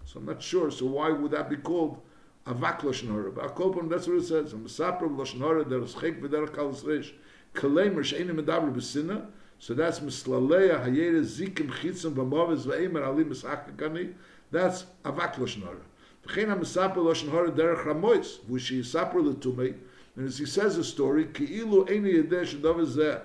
So 0.05 0.19
I'm 0.19 0.25
not 0.25 0.41
sure. 0.41 0.71
So 0.71 0.85
why 0.85 1.09
would 1.09 1.31
that 1.31 1.49
be 1.49 1.57
called 1.57 2.01
avak 2.47 2.79
lashon 2.79 3.11
hara? 3.11 3.31
But 3.31 3.55
akolpon, 3.55 3.89
that's 3.89 4.07
what 4.07 4.17
it 4.17 4.25
says. 4.25 4.53
I'm 4.53 4.67
saper 4.67 5.07
lashon 5.07 5.39
hara 5.39 5.63
deros 5.63 5.93
chek 5.93 6.21
v'derech 6.21 6.49
kalas 6.49 6.83
reish 6.83 7.11
kalemer 7.53 8.03
she'enim 8.03 8.37
medaber 8.37 8.73
b'sinna. 8.73 9.27
So 9.59 9.73
that's 9.73 9.99
mislaleya 9.99 10.83
hayere 10.83 11.21
zikim 11.21 11.69
chitzim 11.71 12.13
v'mavis 12.13 12.65
v'emer 12.65 13.05
ali 13.05 13.23
misachakani. 13.23 14.13
That's 14.51 14.85
avak 15.05 15.35
lashon 15.35 15.63
hara. 15.63 15.81
V'chein 16.25 16.49
ha-misaper 16.49 16.97
lashon 16.97 17.31
hara 17.31 17.51
derech 17.51 17.85
ramois, 17.85 18.39
v'shi 18.49 18.79
yisaper 18.79 19.23
l'tumei, 19.23 19.75
and 20.15 20.27
as 20.27 20.37
he 20.37 20.45
says 20.45 20.77
a 20.77 20.83
story, 20.83 21.25
ki'ilu 21.25 21.87
eini 21.87 22.13
yedeh 22.21 22.45
shedav 22.45 22.85
zeh, 22.85 23.21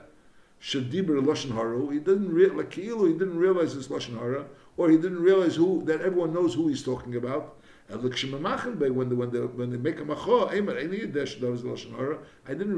shadiber 0.66 1.22
lashon 1.24 1.54
hara, 1.54 1.78
he 1.92 2.00
didn't 2.00 2.32
re- 2.32 2.48
like 2.48 2.74
he 2.74 2.86
didn't 2.86 3.38
realize 3.38 3.76
it's 3.76 3.88
lashon 3.88 4.18
hara, 4.18 4.46
or 4.76 4.90
he 4.90 4.96
didn't 4.96 5.20
realize 5.20 5.54
who 5.54 5.84
that 5.84 6.00
everyone 6.00 6.34
knows 6.34 6.54
who 6.54 6.66
he's 6.68 6.82
talking 6.82 7.14
about. 7.14 7.56
When 7.88 8.10
they 8.10 8.90
when 8.90 9.30
they 9.30 9.38
when 9.38 9.70
they 9.70 9.76
make 9.76 10.00
a 10.00 10.04
macho, 10.04 10.48
I 10.48 10.54
didn't 10.56 10.74
realize 10.76 11.36
it 11.36 11.42
was 11.44 11.62
lashon 11.62 11.94
hara. 11.96 12.18
I 12.48 12.54
didn't 12.54 12.74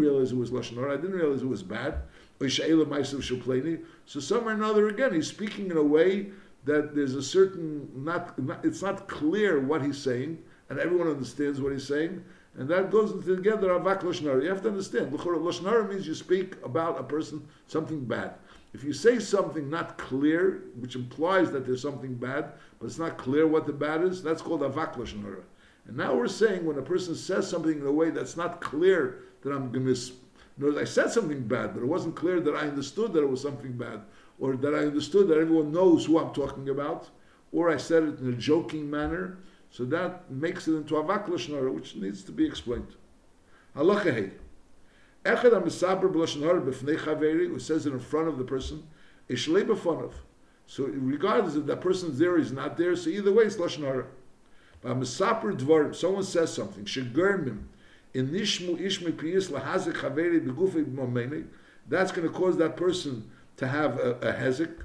realize 1.17 1.43
it 1.43 1.49
was 1.49 1.63
bad. 1.63 2.03
So 2.41 4.21
somewhere 4.21 4.55
or 4.55 4.57
another, 4.57 4.89
again, 4.89 5.15
he's 5.15 5.27
speaking 5.27 5.71
in 5.71 5.77
a 5.77 5.83
way 5.83 6.31
that 6.65 6.95
there's 6.95 7.15
a 7.15 7.23
certain 7.23 7.89
not, 7.95 8.39
not 8.39 8.65
it's 8.65 8.83
not 8.83 9.09
clear 9.09 9.61
what 9.61 9.83
he's 9.83 9.99
saying, 9.99 10.39
and 10.69 10.79
everyone 10.79 11.09
understands 11.09 11.61
what 11.61 11.73
he's 11.73 11.87
saying, 11.87 12.23
and 12.59 12.69
that 12.69 12.91
goes 12.91 13.13
together 13.25 13.69
avak 13.69 14.03
lashon 14.03 14.43
You 14.43 14.49
have 14.49 14.63
to 14.63 14.69
understand, 14.69 15.13
lashon 15.13 15.89
means 15.89 16.07
you 16.07 16.15
speak 16.15 16.57
about 16.65 16.99
a 16.99 17.05
person 17.05 17.47
something 17.69 18.05
bad. 18.05 18.35
If 18.75 18.83
you 18.83 18.93
say 18.93 19.21
something 19.21 19.71
not 19.71 19.97
clear, 19.97 20.65
which 20.79 20.97
implies 20.97 21.53
that 21.53 21.65
there's 21.65 21.81
something 21.81 22.15
bad, 22.15 22.53
but 22.79 22.87
it's 22.87 22.99
not 22.99 23.17
clear 23.17 23.47
what 23.47 23.67
the 23.67 23.73
bad 23.73 24.03
is, 24.03 24.23
that's 24.23 24.43
called 24.43 24.63
avak 24.63 24.95
lashon 24.97 25.25
And 25.87 25.97
now 25.97 26.15
we're 26.15 26.27
saying 26.27 26.67
when 26.67 26.79
a 26.79 26.83
person 26.83 27.15
says 27.15 27.49
something 27.49 27.79
in 27.79 27.87
a 27.87 27.93
way 27.93 28.11
that's 28.11 28.37
not 28.37 28.61
clear 28.61 29.21
that 29.43 29.53
I'm 29.53 29.71
going 29.71 29.87
to 29.87 29.97
I 30.77 30.85
said 30.85 31.11
something 31.11 31.47
bad, 31.47 31.75
but 31.75 31.85
it 31.85 31.87
wasn't 31.87 32.17
clear 32.17 32.41
that 32.41 32.57
I 32.57 32.63
understood 32.63 33.13
that 33.13 33.23
it 33.23 33.31
was 33.31 33.41
something 33.41 33.73
bad, 33.73 34.01
or 34.41 34.57
that 34.57 34.75
I 34.75 34.79
understood 34.79 35.29
that 35.29 35.39
everyone 35.39 35.71
knows 35.71 36.07
who 36.07 36.19
I'm 36.19 36.35
talking 36.35 36.69
about, 36.69 37.09
or 37.53 37.71
I 37.71 37.77
said 37.77 38.03
it 38.03 38.19
in 38.19 38.29
a 38.29 38.37
joking 38.37 38.91
manner. 38.91 39.39
So 39.71 39.85
that 39.87 40.31
makes 40.31 40.67
it 40.67 40.75
into 40.75 40.95
avak 40.95 41.29
lashon 41.29 41.73
which 41.75 41.95
needs 41.95 42.23
to 42.25 42.33
be 42.33 42.47
explained. 42.47 42.95
Halacha 43.77 44.15
hey. 44.15 44.31
Echad 45.25 45.53
ha-misaber 45.53 46.11
b'lashon 46.13 46.43
hara 46.43 46.61
b'fnei 46.61 46.99
chaveri, 46.99 47.49
who 47.49 47.59
says 47.59 47.87
it 47.87 47.93
in 47.93 47.99
front 47.99 48.29
of 48.29 48.39
the 48.39 48.45
person, 48.45 48.87
ishlei 49.29 49.65
b'fonov. 49.65 50.13
So 50.67 50.85
regardless 50.85 51.55
if 51.55 51.67
that 51.67 51.81
person's 51.81 52.19
there, 52.19 52.39
he's 52.39 52.53
not 52.53 52.77
there, 52.77 52.95
so 52.97 53.11
either 53.11 53.33
way 53.33 53.45
it's 53.45 53.57
lashon 53.57 53.85
hara. 53.85 54.07
But 54.81 54.99
misaper 54.99 55.59
dvarim, 55.59 55.95
someone 55.95 56.23
says 56.23 56.53
something, 56.53 56.85
shegermim, 56.85 57.65
in 58.15 58.29
nishmu 58.29 58.81
ishmi 58.81 59.13
piyis 59.13 59.51
lahazik 59.51 59.95
chaveri 59.95 60.41
b'gufei 60.41 60.85
b'momeni, 60.85 61.47
that's 61.89 62.13
going 62.13 62.27
to 62.27 62.33
cause 62.33 62.57
that 62.59 62.77
person 62.77 63.31
to 63.57 63.67
have 63.67 63.99
a, 63.99 64.13
a 64.13 64.33
hezek, 64.33 64.83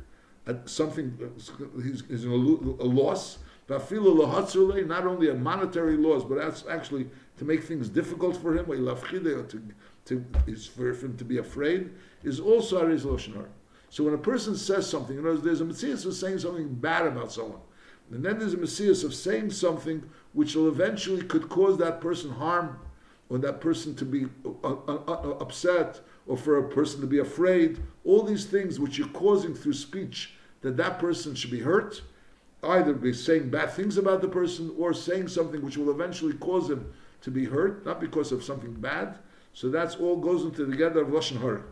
a, 0.48 0.56
something, 0.66 1.18
uh, 1.22 1.82
he's, 1.82 2.04
he's 2.08 2.25
a, 2.25 2.30
a 2.30 2.32
loss, 2.32 3.38
not 3.67 5.05
only 5.08 5.29
a 5.29 5.34
monetary 5.34 5.98
loss, 5.98 6.24
but 6.24 6.38
that's 6.38 6.65
actually 6.67 7.10
to 7.38 7.46
make 7.46 7.63
things 7.63 7.89
difficult 7.89 8.38
for 8.38 8.55
him, 8.55 8.65
to 8.65 9.62
to, 10.05 10.25
is 10.48 10.67
for, 10.67 10.91
him 10.91 11.15
to 11.17 11.24
be 11.24 11.38
afraid, 11.38 11.91
is 12.24 12.39
also 12.39 12.84
Aris 12.84 13.03
Loshanar. 13.03 13.48
So 13.89 14.03
when 14.03 14.13
a 14.13 14.17
person 14.17 14.55
says 14.55 14.89
something, 14.89 15.15
you 15.15 15.22
know, 15.22 15.38
there's 15.38 15.62
a 15.62 15.65
Messias 15.65 16.05
of 16.05 16.13
saying 16.13 16.39
something 16.39 16.74
bad 16.74 17.05
about 17.05 17.32
someone. 17.32 17.62
And 18.12 18.24
then 18.24 18.38
there's 18.38 18.53
a 18.53 18.58
Messias 18.58 19.03
of 19.03 19.13
saying 19.13 19.51
something 19.51 20.03
which 20.34 20.55
will 20.55 20.67
eventually 20.67 21.24
could 21.24 21.48
cause 21.48 21.77
that 21.77 22.01
person 22.01 22.32
harm, 22.32 22.79
or 23.29 23.38
that 23.38 23.62
person 23.62 23.96
to 23.96 24.05
be 24.05 24.25
uh, 24.46 24.75
uh, 24.88 25.00
uh, 25.08 25.38
upset, 25.39 26.01
or 26.27 26.36
for 26.36 26.58
a 26.58 26.70
person 26.70 27.01
to 27.01 27.08
be 27.08 27.20
afraid. 27.20 27.82
All 28.03 28.24
these 28.24 28.46
things 28.46 28.79
which 28.79 28.98
you're 28.98 29.08
causing 29.10 29.55
through 29.55 29.74
speech 29.74 30.34
that 30.62 30.77
that 30.77 31.00
person 31.00 31.34
should 31.34 31.51
be 31.51 31.62
hurt, 31.62 32.01
either 32.63 32.93
by 32.93 33.12
saying 33.12 33.50
bad 33.50 33.72
things 33.72 33.98
about 33.98 34.22
the 34.22 34.27
person 34.27 34.72
or 34.77 34.93
saying 34.93 35.27
something 35.27 35.62
which 35.62 35.77
will 35.77 35.91
eventually 35.91 36.34
cause 36.34 36.70
him 36.70 36.93
to 37.22 37.32
be 37.32 37.46
hurt, 37.46 37.86
not 37.86 38.00
because 38.00 38.32
of 38.32 38.43
something 38.43 38.74
bad. 38.74 39.17
So 39.53 39.70
that's 39.70 39.96
all 39.96 40.17
goes 40.17 40.43
into 40.43 40.65
the 40.65 40.72
together 40.72 41.01
of 41.01 41.10
Lashon 41.10 41.39
Hara. 41.39 41.63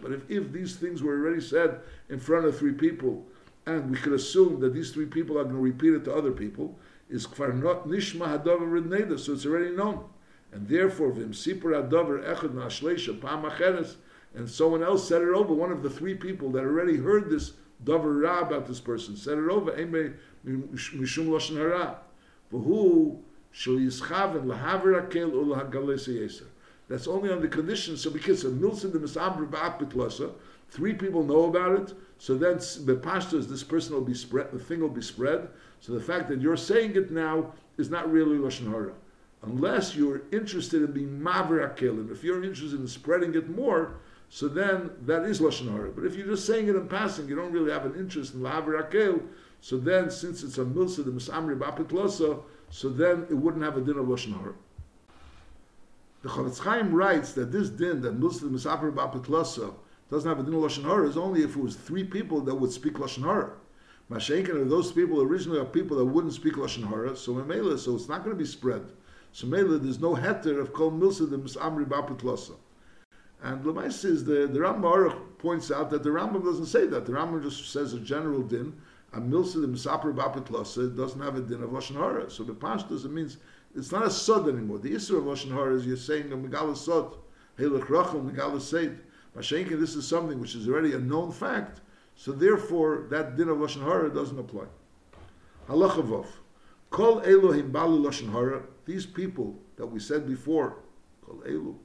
But 0.00 0.12
if, 0.12 0.30
if 0.30 0.52
these 0.52 0.76
things 0.76 1.02
were 1.02 1.14
already 1.18 1.40
said 1.40 1.80
in 2.08 2.20
front 2.20 2.46
of 2.46 2.56
three 2.56 2.72
people, 2.72 3.26
and 3.66 3.90
we 3.90 3.96
could 3.96 4.12
assume 4.12 4.60
that 4.60 4.72
these 4.72 4.92
three 4.92 5.06
people 5.06 5.38
are 5.38 5.44
going 5.44 5.56
to 5.56 5.60
repeat 5.60 5.94
it 5.94 6.04
to 6.04 6.14
other 6.14 6.30
people, 6.30 6.78
is 7.10 7.26
not 7.28 7.88
nishma 7.88 8.26
hadavar 8.26 8.80
Ridneda. 8.80 9.18
so 9.18 9.32
it's 9.32 9.44
already 9.44 9.74
known. 9.74 10.04
And 10.52 10.68
therefore, 10.68 11.10
vim 11.12 11.32
sipur 11.32 11.72
hadavar 11.72 12.24
echad 12.24 12.54
nashleisha 12.54 13.96
and 14.34 14.48
someone 14.48 14.82
else 14.82 15.06
said 15.06 15.22
it 15.22 15.28
over, 15.28 15.52
one 15.52 15.72
of 15.72 15.82
the 15.82 15.90
three 15.90 16.14
people 16.14 16.50
that 16.52 16.60
already 16.60 16.96
heard 16.96 17.30
this 17.30 17.52
davar 17.84 18.22
ra 18.22 18.40
about 18.40 18.66
this 18.66 18.80
person, 18.80 19.16
said 19.16 19.38
it 19.38 19.48
over, 19.48 19.72
mishum 19.72 21.28
lashon 21.28 21.56
hara. 21.56 21.98
V'hu 22.52 23.18
that's 26.88 27.06
only 27.06 27.30
on 27.30 27.40
the 27.40 27.48
condition. 27.48 27.96
So 27.98 28.10
because 28.10 28.44
of 28.44 28.54
milsim 28.54 28.92
the 28.92 28.98
misabra 28.98 29.46
ba'apitlasa, 29.46 30.32
three 30.70 30.94
people 30.94 31.22
know 31.22 31.44
about 31.44 31.78
it. 31.80 31.94
So 32.18 32.34
then 32.34 32.56
the 32.56 32.96
pashtas, 32.96 33.48
this 33.48 33.62
person 33.62 33.94
will 33.94 34.00
be 34.00 34.14
spread. 34.14 34.52
The 34.52 34.58
thing 34.58 34.80
will 34.80 34.88
be 34.88 35.02
spread. 35.02 35.48
So 35.80 35.92
the 35.92 36.00
fact 36.00 36.30
that 36.30 36.40
you're 36.40 36.56
saying 36.56 36.96
it 36.96 37.10
now 37.10 37.52
is 37.76 37.90
not 37.90 38.10
really 38.10 38.38
lashon 38.38 38.70
hara, 38.70 38.94
unless 39.42 39.94
you're 39.94 40.22
interested 40.32 40.82
in 40.82 40.92
being 40.92 41.20
maver 41.20 41.62
And 41.78 42.10
if 42.10 42.24
you're 42.24 42.42
interested 42.42 42.80
in 42.80 42.88
spreading 42.88 43.34
it 43.34 43.50
more, 43.50 43.96
so 44.34 44.48
then 44.48 44.92
that 45.02 45.24
is 45.24 45.42
lashon 45.42 45.70
hara. 45.70 45.90
But 45.90 46.06
if 46.06 46.14
you're 46.14 46.26
just 46.26 46.46
saying 46.46 46.66
it 46.66 46.74
in 46.74 46.88
passing, 46.88 47.28
you 47.28 47.36
don't 47.36 47.52
really 47.52 47.70
have 47.70 47.84
an 47.84 47.94
interest 47.94 48.32
in 48.32 48.40
laver 48.40 48.82
So 49.60 49.76
then, 49.76 50.10
since 50.10 50.42
it's 50.42 50.56
a 50.56 50.64
milsa 50.64 51.04
the 51.04 51.10
misamri 51.10 51.54
ba'apitlasa, 51.58 52.40
so 52.70 52.88
then 52.88 53.26
it 53.28 53.34
wouldn't 53.34 53.62
have 53.62 53.76
a 53.76 53.82
din 53.82 53.98
of 53.98 54.06
Lashon 54.06 54.40
Hara. 54.40 54.54
The 56.22 56.30
Chofetz 56.30 56.60
Chaim 56.60 56.94
writes 56.94 57.34
that 57.34 57.52
this 57.52 57.68
din 57.68 58.00
that 58.00 58.18
Muslim 58.18 58.54
Misaper 58.54 58.90
Bapitlasa 58.90 59.74
doesn't 60.10 60.26
have 60.26 60.40
a 60.40 60.42
din 60.42 60.54
of 60.54 60.62
Lashon 60.62 60.84
Hara 60.84 61.06
is 61.06 61.18
only 61.18 61.42
if 61.42 61.54
it 61.54 61.62
was 61.62 61.76
three 61.76 62.04
people 62.04 62.40
that 62.40 62.54
would 62.54 62.72
speak 62.72 62.94
Lashon 62.94 63.24
Hara. 63.24 63.52
Mashenkin, 64.10 64.66
those 64.66 64.92
people 64.92 65.20
originally 65.20 65.60
are 65.60 65.66
people 65.66 65.98
that 65.98 66.06
wouldn't 66.06 66.32
speak 66.32 66.54
Lashon 66.54 66.88
Hara, 66.88 67.14
so 67.14 67.34
Mela, 67.34 67.76
so 67.76 67.94
it's 67.94 68.08
not 68.08 68.24
going 68.24 68.34
to 68.34 68.42
be 68.42 68.48
spread. 68.48 68.92
So 69.32 69.46
Mela, 69.46 69.76
there's 69.76 70.00
no 70.00 70.14
heter 70.14 70.58
of 70.58 70.72
Kol 70.72 70.90
Milsa 70.90 71.28
the 71.28 71.36
Misamri 71.36 71.84
Bapitlasa. 71.84 72.54
And 73.42 73.64
Lemais 73.64 73.92
says 73.92 74.24
the, 74.24 74.46
the 74.46 74.60
Rambam 74.60 75.38
points 75.38 75.70
out 75.70 75.90
that 75.90 76.02
the 76.02 76.10
Rambam 76.10 76.44
doesn't 76.44 76.66
say 76.66 76.86
that. 76.86 77.06
The 77.06 77.12
Rambam 77.12 77.42
just 77.42 77.72
says 77.72 77.92
a 77.92 78.00
general 78.00 78.42
din 78.42 78.74
a 79.14 79.20
milsa 79.20 79.60
the 79.60 79.66
misaper 79.66 80.14
bapet 80.14 80.96
doesn't 80.96 81.20
have 81.20 81.36
a 81.36 81.40
din 81.40 81.62
of 81.62 81.70
lashon 81.70 81.96
hara. 81.96 82.30
So 82.30 82.44
the 82.44 82.54
pashtus 82.54 83.04
it 83.04 83.10
means 83.10 83.36
it's 83.74 83.92
not 83.92 84.06
a 84.06 84.10
sod 84.10 84.48
anymore. 84.48 84.78
The 84.78 84.94
issue 84.94 85.16
of 85.18 85.24
lashon 85.24 85.52
hara 85.52 85.74
is 85.74 85.86
you're 85.86 85.96
saying 85.96 86.32
a 86.32 86.36
megala 86.36 86.76
sod, 86.76 87.16
helech 87.58 87.88
rachel 87.88 88.20
megala 88.20 88.60
seid. 88.60 88.98
Mashenkin, 89.36 89.78
this 89.78 89.94
is 89.96 90.06
something 90.06 90.40
which 90.40 90.54
is 90.54 90.68
already 90.68 90.94
a 90.94 90.98
known 90.98 91.30
fact. 91.32 91.80
So 92.16 92.32
therefore, 92.32 93.06
that 93.10 93.36
din 93.36 93.48
of 93.48 93.58
lashon 93.58 93.82
hara 93.82 94.12
doesn't 94.12 94.38
apply. 94.38 94.64
Halachavov. 95.68 96.26
Kol 96.90 97.20
Elohim 97.20 97.70
balu 97.70 98.02
lashon 98.02 98.32
hara. 98.32 98.62
These 98.86 99.04
people 99.06 99.58
that 99.76 99.86
we 99.86 100.00
said 100.00 100.26
before, 100.26 100.78
kol 101.24 101.42
elu. 101.46 101.76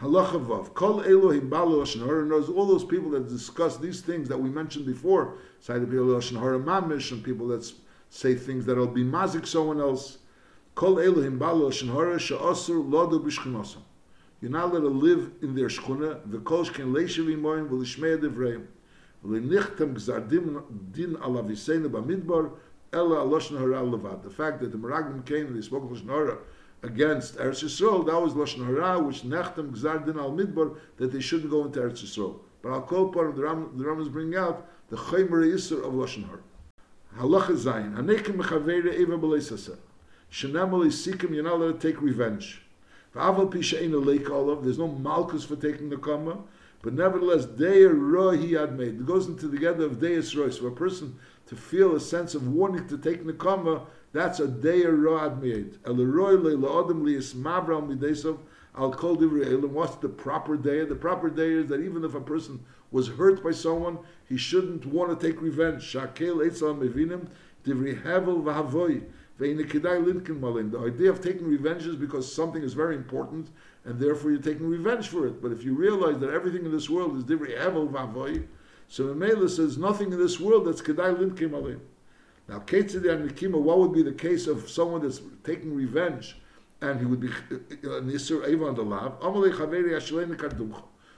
Halachavav, 0.00 0.74
Kol 0.74 1.00
Elohim 1.02 1.50
Balu 1.50 1.80
Lashon 1.80 2.06
Hara 2.06 2.24
knows 2.24 2.48
all 2.48 2.66
those 2.66 2.84
people 2.84 3.10
that 3.10 3.28
discuss 3.28 3.78
these 3.78 4.00
things 4.00 4.28
that 4.28 4.38
we 4.38 4.48
mentioned 4.48 4.86
before, 4.86 5.38
Side 5.58 5.82
of 5.82 5.88
Lashon 5.88 6.38
Hara 6.38 6.60
Mamish, 6.60 7.10
and 7.10 7.24
people 7.24 7.48
that 7.48 7.68
say 8.08 8.36
things 8.36 8.64
that'll 8.64 8.86
be 8.86 9.02
mazik 9.02 9.44
someone 9.44 9.80
else. 9.80 10.18
Kol 10.76 11.00
Elohim 11.00 11.40
Balo 11.40 11.72
Shenhara 11.72 12.20
She'osur 12.20 12.88
Lodo 12.88 13.20
B'Shchinosam. 13.20 13.82
You're 14.40 14.52
not 14.52 14.70
allowed 14.70 14.82
to 14.82 14.88
live 14.88 15.32
in 15.42 15.56
their 15.56 15.66
shchuna. 15.66 16.20
V'kol 16.28 16.64
shken 16.64 16.92
leishav 16.92 17.26
imoyin 17.26 17.68
v'lishmei 17.68 18.16
adivreim. 18.16 18.66
V'linichtem 19.26 19.94
gzar 19.94 20.28
din 20.28 21.16
ala 21.16 21.42
viseinu 21.42 21.88
b'midbar 21.88 22.52
ela 22.92 23.16
aloshna 23.16 23.58
hara 23.58 23.82
levad. 23.82 24.22
The 24.22 24.30
fact 24.30 24.60
that 24.60 24.70
the 24.70 24.78
Meraglim 24.78 25.26
came 25.26 25.48
and 25.48 25.56
they 25.56 25.62
spoke 25.62 25.90
Lashon 25.90 26.06
Hara 26.08 26.38
against 26.82 27.36
Eretz 27.36 27.64
Yisrael, 27.64 28.06
that 28.06 28.20
was 28.20 28.34
Lashon 28.34 28.64
Hara, 28.66 29.02
which 29.02 29.22
nechtem 29.22 29.70
gzar 29.70 30.04
din 30.04 30.18
al 30.18 30.32
midbar, 30.32 30.76
that 30.96 31.12
they 31.12 31.20
shouldn't 31.20 31.50
go 31.50 31.64
into 31.64 31.80
Eretz 31.80 32.04
Yisrael. 32.04 32.38
But 32.62 32.72
I'll 32.72 32.82
call 32.82 33.12
part 33.12 33.28
of 33.28 33.36
the 33.36 33.42
Ram, 33.42 33.72
the 33.76 33.84
Ram 33.84 34.00
is 34.00 34.08
bringing 34.08 34.36
out 34.36 34.68
the 34.88 34.96
Chaymer 34.96 35.44
Yisr 35.44 35.84
of 35.84 35.92
Lashon 35.94 36.26
Hara. 36.26 36.40
Halacha 37.18 37.56
Zayin. 37.56 37.96
Hanekim 37.96 38.36
mechavere 38.36 38.94
eva 38.94 39.18
b'leisasa. 39.18 39.76
Shenamali 40.30 40.88
sikim, 40.88 41.34
you're 41.34 41.42
not 41.42 41.54
allowed 41.54 41.80
to 41.80 41.92
take 41.92 42.00
revenge. 42.00 42.62
V'aval 43.14 43.50
pisha 43.50 43.82
ein 43.82 43.94
a 43.94 43.98
lake 43.98 44.28
olav, 44.30 44.62
there's 44.62 44.78
no 44.78 44.88
malchus 44.88 45.44
for 45.44 45.56
taking 45.56 45.88
the 45.88 45.96
kama, 45.96 46.38
but 46.82 46.92
nevertheless, 46.92 47.44
deir 47.44 47.92
roh 47.92 48.30
he 48.30 48.52
had 48.52 48.78
made. 48.78 49.00
It 49.00 49.06
goes 49.06 49.26
into 49.26 49.48
the 49.48 49.56
together 49.56 49.84
of 49.84 49.98
deis 50.00 50.36
roh. 50.36 50.48
So 50.48 50.66
a 50.66 50.70
person 50.70 51.18
to 51.46 51.56
feel 51.56 51.96
a 51.96 52.00
sense 52.00 52.34
of 52.34 52.46
warning 52.48 52.86
to 52.88 52.98
take 52.98 53.26
the 53.26 53.32
kama, 53.32 53.86
that's 54.12 54.40
a 54.40 54.46
deir 54.46 54.94
roh 54.94 55.18
had 55.18 55.42
made. 55.42 55.78
El 55.84 55.96
roh 55.96 56.34
le 56.34 56.56
la'odem 56.56 57.02
li 57.02 57.14
ismavra 57.14 57.82
midesov 57.82 58.38
al 58.76 58.92
kol 58.92 59.16
divrei 59.16 59.46
elim. 59.46 59.74
What's 59.74 59.96
the 59.96 60.08
proper 60.08 60.56
day? 60.56 60.84
The 60.84 60.94
proper 60.94 61.30
day 61.30 61.50
is 61.50 61.68
that 61.68 61.80
even 61.80 62.04
if 62.04 62.14
a 62.14 62.20
person 62.20 62.64
was 62.90 63.08
hurt 63.08 63.42
by 63.42 63.50
someone, 63.50 63.98
he 64.28 64.36
shouldn't 64.36 64.86
want 64.86 65.18
to 65.18 65.26
take 65.26 65.42
revenge. 65.42 65.82
Shakel 65.82 66.46
etzal 66.46 66.78
mevinim 66.78 67.28
divrei 67.64 68.02
havel 68.02 68.42
v'havoy. 68.42 69.02
The 69.38 70.82
idea 70.84 71.10
of 71.10 71.20
taking 71.20 71.46
revenge 71.46 71.86
is 71.86 71.94
because 71.94 72.32
something 72.32 72.62
is 72.62 72.74
very 72.74 72.96
important, 72.96 73.50
and 73.84 74.00
therefore 74.00 74.32
you're 74.32 74.40
taking 74.40 74.68
revenge 74.68 75.08
for 75.08 75.28
it. 75.28 75.40
But 75.40 75.52
if 75.52 75.62
you 75.62 75.74
realize 75.74 76.18
that 76.18 76.30
everything 76.30 76.64
in 76.64 76.72
this 76.72 76.90
world 76.90 77.16
is 77.16 77.22
divri 77.22 77.56
evel 77.56 77.88
vavoy, 77.88 78.46
so 78.88 79.06
the 79.06 79.14
Mela 79.14 79.48
says 79.48 79.78
nothing 79.78 80.12
in 80.12 80.18
this 80.18 80.40
world 80.40 80.66
that's 80.66 80.82
kedai 80.82 81.14
linkim 81.16 81.52
alim. 81.52 81.80
Now, 82.48 82.60
Ketzedi 82.60 83.10
and 83.12 83.54
what 83.64 83.78
would 83.78 83.92
be 83.92 84.02
the 84.02 84.12
case 84.12 84.46
of 84.46 84.68
someone 84.70 85.02
that's 85.02 85.20
taking 85.44 85.74
revenge, 85.74 86.38
and 86.80 86.98
he 86.98 87.04
would 87.04 87.20
be 87.20 87.28
uh, 87.28 87.98
an 87.98 88.10
Isser 88.10 88.48
Eva 88.48 88.64
on 88.64 88.74
the 88.74 88.82
lav? 88.82 89.20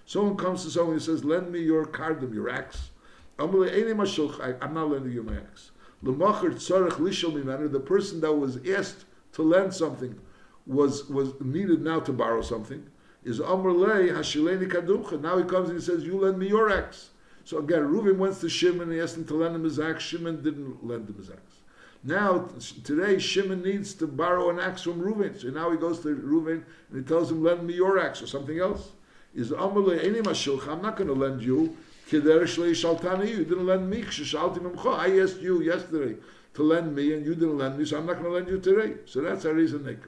Someone 0.06 0.36
comes 0.36 0.64
to 0.64 0.70
someone 0.70 0.94
and 0.94 1.02
says, 1.02 1.24
"Lend 1.24 1.52
me 1.52 1.60
your 1.60 1.86
kardum, 1.86 2.34
your 2.34 2.50
axe." 2.50 2.90
I'm 3.38 3.52
not 3.52 4.90
lending 4.90 5.12
you 5.12 5.22
my 5.22 5.36
axe. 5.36 5.70
Mimenu, 6.04 7.70
the 7.70 7.80
person 7.80 8.20
that 8.20 8.32
was 8.32 8.58
asked 8.66 9.04
to 9.32 9.42
lend 9.42 9.74
something 9.74 10.18
was 10.66 11.08
was 11.08 11.32
needed 11.40 11.82
now 11.82 12.00
to 12.00 12.12
borrow 12.12 12.42
something. 12.42 12.86
Is 13.24 13.40
Amr 13.40 13.72
lei 13.72 14.08
hashileni 14.08 14.70
kadumcha. 14.70 15.20
Now 15.20 15.36
he 15.38 15.44
comes 15.44 15.68
and 15.68 15.78
he 15.78 15.84
says, 15.84 16.04
"You 16.04 16.18
lend 16.18 16.38
me 16.38 16.48
your 16.48 16.70
axe." 16.70 17.10
So 17.44 17.58
again, 17.58 17.82
Reuven 17.82 18.16
went 18.16 18.40
to 18.40 18.48
Shimon 18.48 18.82
and 18.82 18.92
he 18.92 19.00
asked 19.00 19.16
him 19.16 19.24
to 19.26 19.34
lend 19.34 19.54
him 19.56 19.64
his 19.64 19.78
axe. 19.80 20.04
Shimon 20.04 20.42
didn't 20.42 20.86
lend 20.86 21.08
him 21.08 21.16
his 21.16 21.30
axe. 21.30 21.60
Now 22.02 22.48
today 22.84 23.18
Shimon 23.18 23.62
needs 23.62 23.92
to 23.94 24.06
borrow 24.06 24.48
an 24.48 24.58
axe 24.58 24.82
from 24.82 25.00
Reuven. 25.00 25.38
So 25.38 25.48
now 25.48 25.70
he 25.70 25.76
goes 25.76 26.00
to 26.00 26.14
Reuven 26.14 26.62
and 26.90 26.98
he 26.98 27.02
tells 27.02 27.30
him, 27.30 27.42
"Lend 27.42 27.66
me 27.66 27.74
your 27.74 27.98
axe 27.98 28.22
or 28.22 28.26
something 28.26 28.58
else." 28.58 28.92
Is 29.34 29.52
Amr 29.52 29.80
lei 29.80 29.98
eni 29.98 30.22
mashilcha. 30.22 30.68
I'm 30.68 30.82
not 30.82 30.96
going 30.96 31.08
to 31.08 31.14
lend 31.14 31.42
you 31.42 31.76
you 32.12 33.44
didn't 33.44 33.66
lend 33.66 33.88
me. 33.88 34.02
I 34.02 35.20
asked 35.20 35.40
you 35.40 35.62
yesterday 35.62 36.16
to 36.54 36.62
lend 36.62 36.94
me, 36.94 37.14
and 37.14 37.24
you 37.24 37.34
didn't 37.34 37.58
lend 37.58 37.78
me, 37.78 37.84
so 37.84 37.98
I'm 37.98 38.06
not 38.06 38.14
going 38.14 38.24
to 38.24 38.30
lend 38.30 38.48
you 38.48 38.58
today. 38.60 38.96
So 39.06 39.20
that's 39.20 39.44
our 39.44 39.54
reason. 39.54 40.00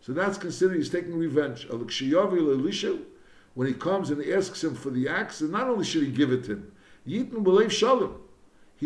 So 0.00 0.12
that's 0.12 0.36
considered 0.36 0.76
he's 0.76 0.90
taking 0.90 1.16
revenge. 1.16 1.66
When 1.66 1.86
he 3.68 3.74
comes 3.74 4.10
and 4.10 4.24
asks 4.24 4.64
him 4.64 4.74
for 4.74 4.90
the 4.90 5.08
axe, 5.08 5.40
and 5.40 5.52
not 5.52 5.68
only 5.68 5.84
should 5.84 6.02
he 6.02 6.10
give 6.10 6.32
it 6.32 6.42
to 6.44 6.52
him, 6.52 6.72
he 7.04 7.20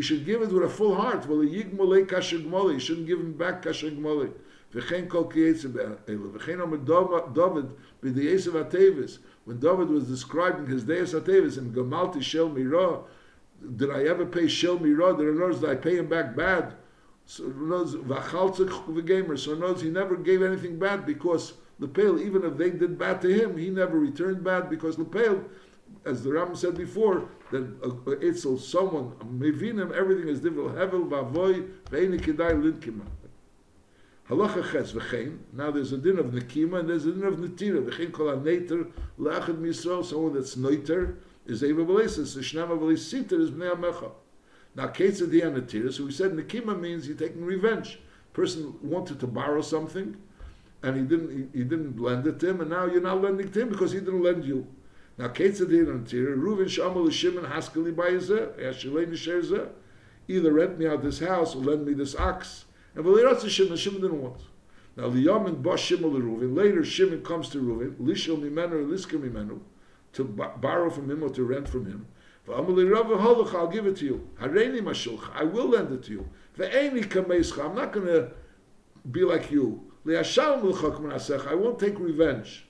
should 0.02 0.26
give 0.26 0.42
it 0.42 0.52
with 0.52 0.62
a 0.62 0.68
full 0.68 0.94
heart. 0.94 1.24
He 1.24 2.78
shouldn't 2.78 3.06
give 3.06 3.20
him 3.20 3.32
back 3.32 3.62
kasher 3.62 3.90
gmoli. 3.96 4.30
V'chein 4.74 5.08
kol 5.08 5.24
kiyetzim 5.24 5.72
V'chein 5.72 6.60
omer 6.60 6.76
David 6.76 7.70
b'diyesev 8.02 8.54
atevis 8.62 9.18
when 9.48 9.58
David 9.60 9.88
was 9.88 10.06
describing 10.06 10.66
his 10.66 10.84
Deus 10.84 11.14
Atevis 11.14 11.56
in 11.56 11.72
Gamalti 11.72 12.22
Shel 12.22 12.50
Mirah, 12.50 13.00
did 13.76 13.90
I 13.90 14.04
ever 14.04 14.26
pay 14.26 14.46
Shel 14.46 14.78
Mirah? 14.78 15.16
Did 15.16 15.26
I 15.26 15.38
notice 15.38 15.60
that 15.60 15.70
I 15.70 15.74
pay 15.74 15.96
him 15.96 16.06
back 16.06 16.36
bad? 16.36 16.74
So 17.24 17.44
the 17.48 19.02
gamer. 19.06 19.38
So 19.38 19.54
knows 19.54 19.80
he 19.80 19.88
never 19.88 20.16
gave 20.16 20.42
anything 20.42 20.78
bad 20.78 21.06
because 21.06 21.54
Lepel, 21.78 22.20
even 22.20 22.44
if 22.44 22.58
they 22.58 22.68
did 22.68 22.98
bad 22.98 23.22
to 23.22 23.28
him, 23.28 23.56
he 23.56 23.70
never 23.70 23.98
returned 23.98 24.44
bad 24.44 24.68
because 24.68 24.98
Lepel, 24.98 25.42
as 26.04 26.22
the 26.22 26.30
Ram 26.30 26.54
said 26.54 26.76
before, 26.76 27.30
that 27.50 27.62
uh, 27.82 28.16
Itzel, 28.16 28.60
someone, 28.60 29.12
Mevinim, 29.24 29.92
everything 29.92 30.28
is 30.28 30.40
difficult. 30.40 30.74
Hevel, 30.74 31.08
Vavoy, 31.08 31.66
Veini 31.90 32.20
Kedai. 32.20 33.02
Halacha 34.28 34.62
ches 34.70 34.92
v'chein. 34.92 35.38
Now 35.54 35.70
there's 35.70 35.92
a 35.92 35.98
din 35.98 36.18
of 36.18 36.26
nekima 36.26 36.80
and 36.80 36.90
there's 36.90 37.06
a 37.06 37.12
din 37.12 37.24
of 37.24 37.36
netira. 37.36 37.82
V'chein 37.82 38.12
kol 38.12 38.28
ha-neter 38.28 38.90
la'achad 39.18 39.58
misrael. 39.58 40.04
Someone 40.04 40.34
that's 40.34 40.54
neiter 40.56 41.16
is 41.46 41.64
eva 41.64 41.82
b'leisis. 41.82 42.36
Shnama 42.36 42.78
b'leisiter 42.78 43.40
is 43.40 43.50
bnei 43.50 43.74
amecha. 43.74 44.10
Now 44.74 44.88
ketza 44.88 45.30
di 45.30 45.40
netira. 45.40 45.90
So 45.90 46.04
we 46.04 46.12
said 46.12 46.32
nekima 46.32 46.78
means 46.78 47.08
you're 47.08 47.16
taking 47.16 47.42
revenge. 47.42 48.00
Person 48.34 48.74
wanted 48.82 49.18
to 49.20 49.26
borrow 49.26 49.62
something, 49.62 50.16
and 50.82 50.96
he 50.96 51.02
didn't. 51.04 51.30
He, 51.30 51.58
he 51.60 51.64
didn't 51.64 51.98
lend 51.98 52.26
it 52.26 52.38
to 52.40 52.50
him, 52.50 52.60
and 52.60 52.68
now 52.68 52.84
you're 52.84 53.00
not 53.00 53.22
lending 53.22 53.50
to 53.50 53.60
him 53.62 53.70
because 53.70 53.92
he 53.92 54.00
didn't 54.00 54.22
lend 54.22 54.44
you. 54.44 54.66
Now 55.16 55.28
ketza 55.28 55.66
di 55.66 55.78
netira. 55.78 56.36
Reuven 56.36 56.66
shamal 56.66 57.06
l'shimon 57.06 57.50
haskali 57.50 57.94
b'yezeh. 57.94 58.58
Yashalei 58.60 59.08
nisher 59.08 59.70
Either 60.30 60.52
rent 60.52 60.78
me 60.78 60.86
out 60.86 61.02
this 61.02 61.20
house 61.20 61.54
or 61.54 61.60
lend 61.60 61.86
me 61.86 61.94
this 61.94 62.14
ox. 62.14 62.66
And 62.94 63.04
V'leiratz 63.04 63.48
Shimon, 63.48 63.76
Shimon 63.76 64.00
didn't 64.00 64.22
want. 64.22 64.40
Now 64.96 65.04
Liyamin 65.04 65.62
ba 65.62 65.76
Shimon 65.76 66.12
Reuven. 66.12 66.56
Later 66.56 66.84
Shimon 66.84 67.22
comes 67.22 67.48
to 67.50 67.58
Reuven, 67.58 67.96
Lishel 67.96 68.38
Mimenu 68.38 68.88
Liska 68.88 69.18
Mimenu, 69.18 69.60
to 70.12 70.24
borrow 70.24 70.90
from 70.90 71.10
him 71.10 71.22
or 71.22 71.30
to 71.30 71.44
rent 71.44 71.68
from 71.68 71.86
him. 71.86 72.06
I'll 72.50 72.64
give 73.68 73.86
it 73.86 73.96
to 73.96 74.04
you. 74.06 74.28
I 74.40 74.46
will 75.44 75.68
lend 75.68 75.92
it 75.92 76.02
to 76.04 76.12
you. 76.12 76.28
I'm 76.60 77.74
not 77.74 77.92
going 77.92 78.06
to 78.06 78.30
be 79.10 79.22
like 79.22 79.50
you. 79.50 79.84
I 80.06 81.54
won't 81.54 81.78
take 81.78 81.98
revenge. 82.00 82.64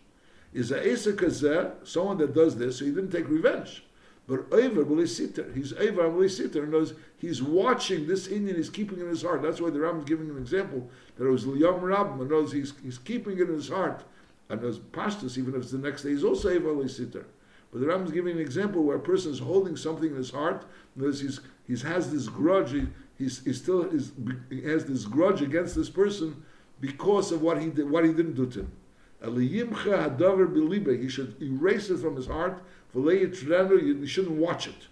Is 0.53 0.73
a 0.73 1.77
someone 1.85 2.19
that 2.19 2.35
does 2.35 2.57
this, 2.57 2.79
so 2.79 2.85
he 2.85 2.91
didn't 2.91 3.11
take 3.11 3.29
revenge. 3.29 3.85
But 4.29 4.51
Oiver 4.51 4.85
B'lisiter, 4.85 5.55
he's 5.57 5.73
Oiver 5.73 6.11
B'lisiter, 6.11 6.69
knows 6.69 6.93
he's 7.17 7.43
watching 7.43 8.07
this 8.07 8.29
Indian, 8.29 8.57
he's 8.57 8.69
keeping 8.69 8.99
it 8.99 9.05
in 9.05 9.09
his 9.09 9.23
heart. 9.23 9.41
That's 9.41 9.59
why 9.59 9.71
the 9.71 9.81
Ram 9.81 10.01
is 10.01 10.05
giving 10.05 10.29
an 10.29 10.37
example 10.37 10.89
that 11.17 11.27
it 11.27 11.31
was 11.31 11.47
Liyam 11.47 11.81
Rabbim, 11.81 12.21
and 12.21 12.31
knows 12.31 12.53
he's, 12.53 12.75
he's 12.83 12.99
keeping 12.99 13.39
it 13.39 13.49
in 13.49 13.55
his 13.55 13.71
heart. 13.71 14.05
And 14.51 14.63
knows 14.63 14.79
Pashtus, 14.79 15.39
even 15.39 15.55
if 15.55 15.63
it's 15.63 15.71
the 15.73 15.79
next 15.79 16.03
day, 16.03 16.11
he's 16.11 16.25
also 16.25 16.51
Oiver 16.51 16.87
sitter. 16.89 17.25
But 17.73 17.81
the 17.81 17.87
Ram 17.87 18.05
is 18.05 18.13
giving 18.13 18.37
an 18.37 18.41
example 18.41 18.83
where 18.83 18.97
a 18.97 19.01
person 19.01 19.33
is 19.33 19.39
holding 19.39 19.77
something 19.77 20.11
in 20.11 20.17
his 20.17 20.31
heart, 20.31 20.67
knows 20.95 21.21
he's, 21.21 21.41
he 21.67 21.77
has 21.79 22.13
this 22.13 22.29
grudge, 22.29 22.73
he, 22.73 22.87
he's, 23.17 23.43
he 23.45 23.55
still 23.55 23.83
is, 23.85 24.13
he 24.51 24.61
has 24.63 24.85
this 24.85 25.07
grudge 25.07 25.41
against 25.41 25.75
this 25.75 25.89
person 25.89 26.43
because 26.81 27.33
of 27.33 27.41
what 27.41 27.61
he 27.61 27.71
did, 27.71 27.89
what 27.89 28.05
he 28.05 28.13
didn't 28.13 28.35
do 28.35 28.47
to 28.47 28.61
him. 28.61 28.73
He 29.21 31.09
should 31.09 31.43
erase 31.43 31.91
it 31.91 31.99
from 31.99 32.17
his 32.17 32.27
heart 32.27 32.63
you 32.95 34.07
shouldn't 34.07 34.37
watch 34.37 34.67
it. 34.67 34.87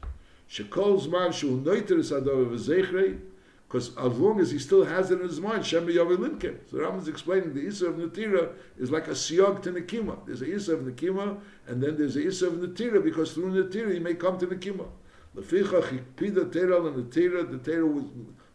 Because 3.68 3.96
as 3.96 4.18
long 4.18 4.40
as 4.40 4.50
he 4.52 4.58
still 4.58 4.84
has 4.84 5.10
it 5.10 5.20
in 5.20 5.26
his 5.26 5.40
mind, 5.40 5.66
Shem 5.66 5.86
Yavilinke. 5.86 6.58
So 6.70 6.78
Ram 6.78 6.98
is 6.98 7.08
explaining 7.08 7.52
the 7.52 7.66
Isa 7.66 7.88
of 7.88 7.96
Natira 7.96 8.52
is 8.78 8.90
like 8.90 9.08
a 9.08 9.12
siyag 9.12 9.62
to 9.62 9.72
Nekima. 9.72 10.24
There's 10.24 10.42
a 10.42 10.54
Isa 10.54 10.74
of 10.74 10.80
Nekima, 10.80 11.40
and 11.66 11.82
then 11.82 11.96
there's 11.96 12.16
a 12.16 12.26
Isa 12.26 12.46
of 12.46 12.54
Natira, 12.54 13.02
because 13.02 13.32
through 13.32 13.50
Natira 13.52 13.92
he 13.92 13.98
may 13.98 14.14
come 14.14 14.38
to 14.38 14.46
Nekima. 14.46 14.86
Leficha 15.34 15.82
Chikpida 15.82 16.52
Tera 16.52 16.84
and 16.86 17.10
Natira, 17.10 17.50
the 17.50 17.58
Tera 17.58 17.86
was, 17.86 18.04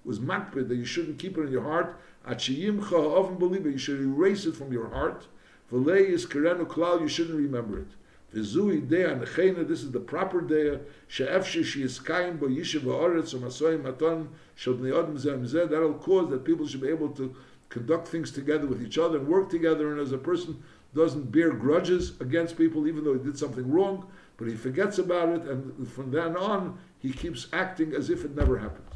was 0.06 0.20
makpid, 0.20 0.70
that 0.70 0.76
you 0.76 0.86
shouldn't 0.86 1.20
keep 1.20 1.38
it 1.38 1.42
in 1.42 1.52
your 1.52 1.64
heart. 1.64 2.00
Achiyimcha 2.28 2.94
often 2.94 3.38
believe 3.38 3.66
you 3.66 3.78
should 3.78 4.00
erase 4.00 4.46
it 4.46 4.56
from 4.56 4.72
your 4.72 4.90
heart. 4.90 5.28
V'lei 5.72 6.10
is 6.10 6.26
Kerenu 6.26 6.66
Klal, 6.66 7.02
you 7.02 7.08
shouldn't 7.08 7.38
remember 7.38 7.80
it. 7.80 7.88
V'zui 8.34 8.88
dea 8.88 9.16
nechena, 9.16 9.68
this 9.68 9.84
is 9.84 9.92
the 9.92 10.00
proper 10.00 10.42
dea, 10.42 10.80
she'efshe 11.08 11.64
she 11.64 11.84
is 11.84 12.00
kaim 12.00 12.38
bo 12.38 12.48
yishiv 12.48 12.84
ha'oretz 12.84 13.34
or 13.34 13.40
masoim 13.40 13.84
maton 13.84 14.28
shel 14.56 14.74
bnei 14.74 14.92
odom 14.92 15.18
zeh 15.18 15.70
that'll 15.70 15.94
cause 15.96 16.30
that 16.30 16.44
people 16.44 16.68
should 16.68 16.82
be 16.82 16.88
able 16.88 17.10
to 17.10 17.36
conduct 17.70 18.08
things 18.08 18.32
together 18.32 18.68
with 18.68 18.82
each 18.84 18.98
other 18.98 19.18
and 19.18 19.28
work 19.28 19.50
together, 19.50 19.92
and 19.92 20.00
as 20.00 20.12
a 20.12 20.18
person 20.18 20.62
doesn't 20.94 21.32
bear 21.32 21.52
grudges 21.52 22.14
against 22.20 22.58
people 22.58 22.88
even 22.88 23.04
though 23.04 23.14
he 23.14 23.20
did 23.20 23.38
something 23.38 23.70
wrong, 23.72 24.06
but 24.38 24.48
he 24.48 24.56
forgets 24.56 24.98
about 24.98 25.30
it, 25.30 25.44
and 25.44 25.88
from 25.90 26.12
then 26.12 26.36
on, 26.36 26.78
he 27.00 27.14
keeps 27.14 27.48
acting 27.54 27.94
as 27.94 28.10
if 28.10 28.26
it 28.26 28.36
never 28.36 28.58
happened. 28.58 28.88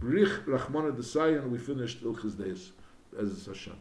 Brich 0.00 0.44
Rachmana 0.44 0.92
Desai, 0.92 1.40
and 1.40 1.50
we 1.50 1.58
finished 1.58 2.02
Ilchis 2.02 2.32
Deis, 2.32 2.70
as 3.18 3.46
Hashem. 3.46 3.76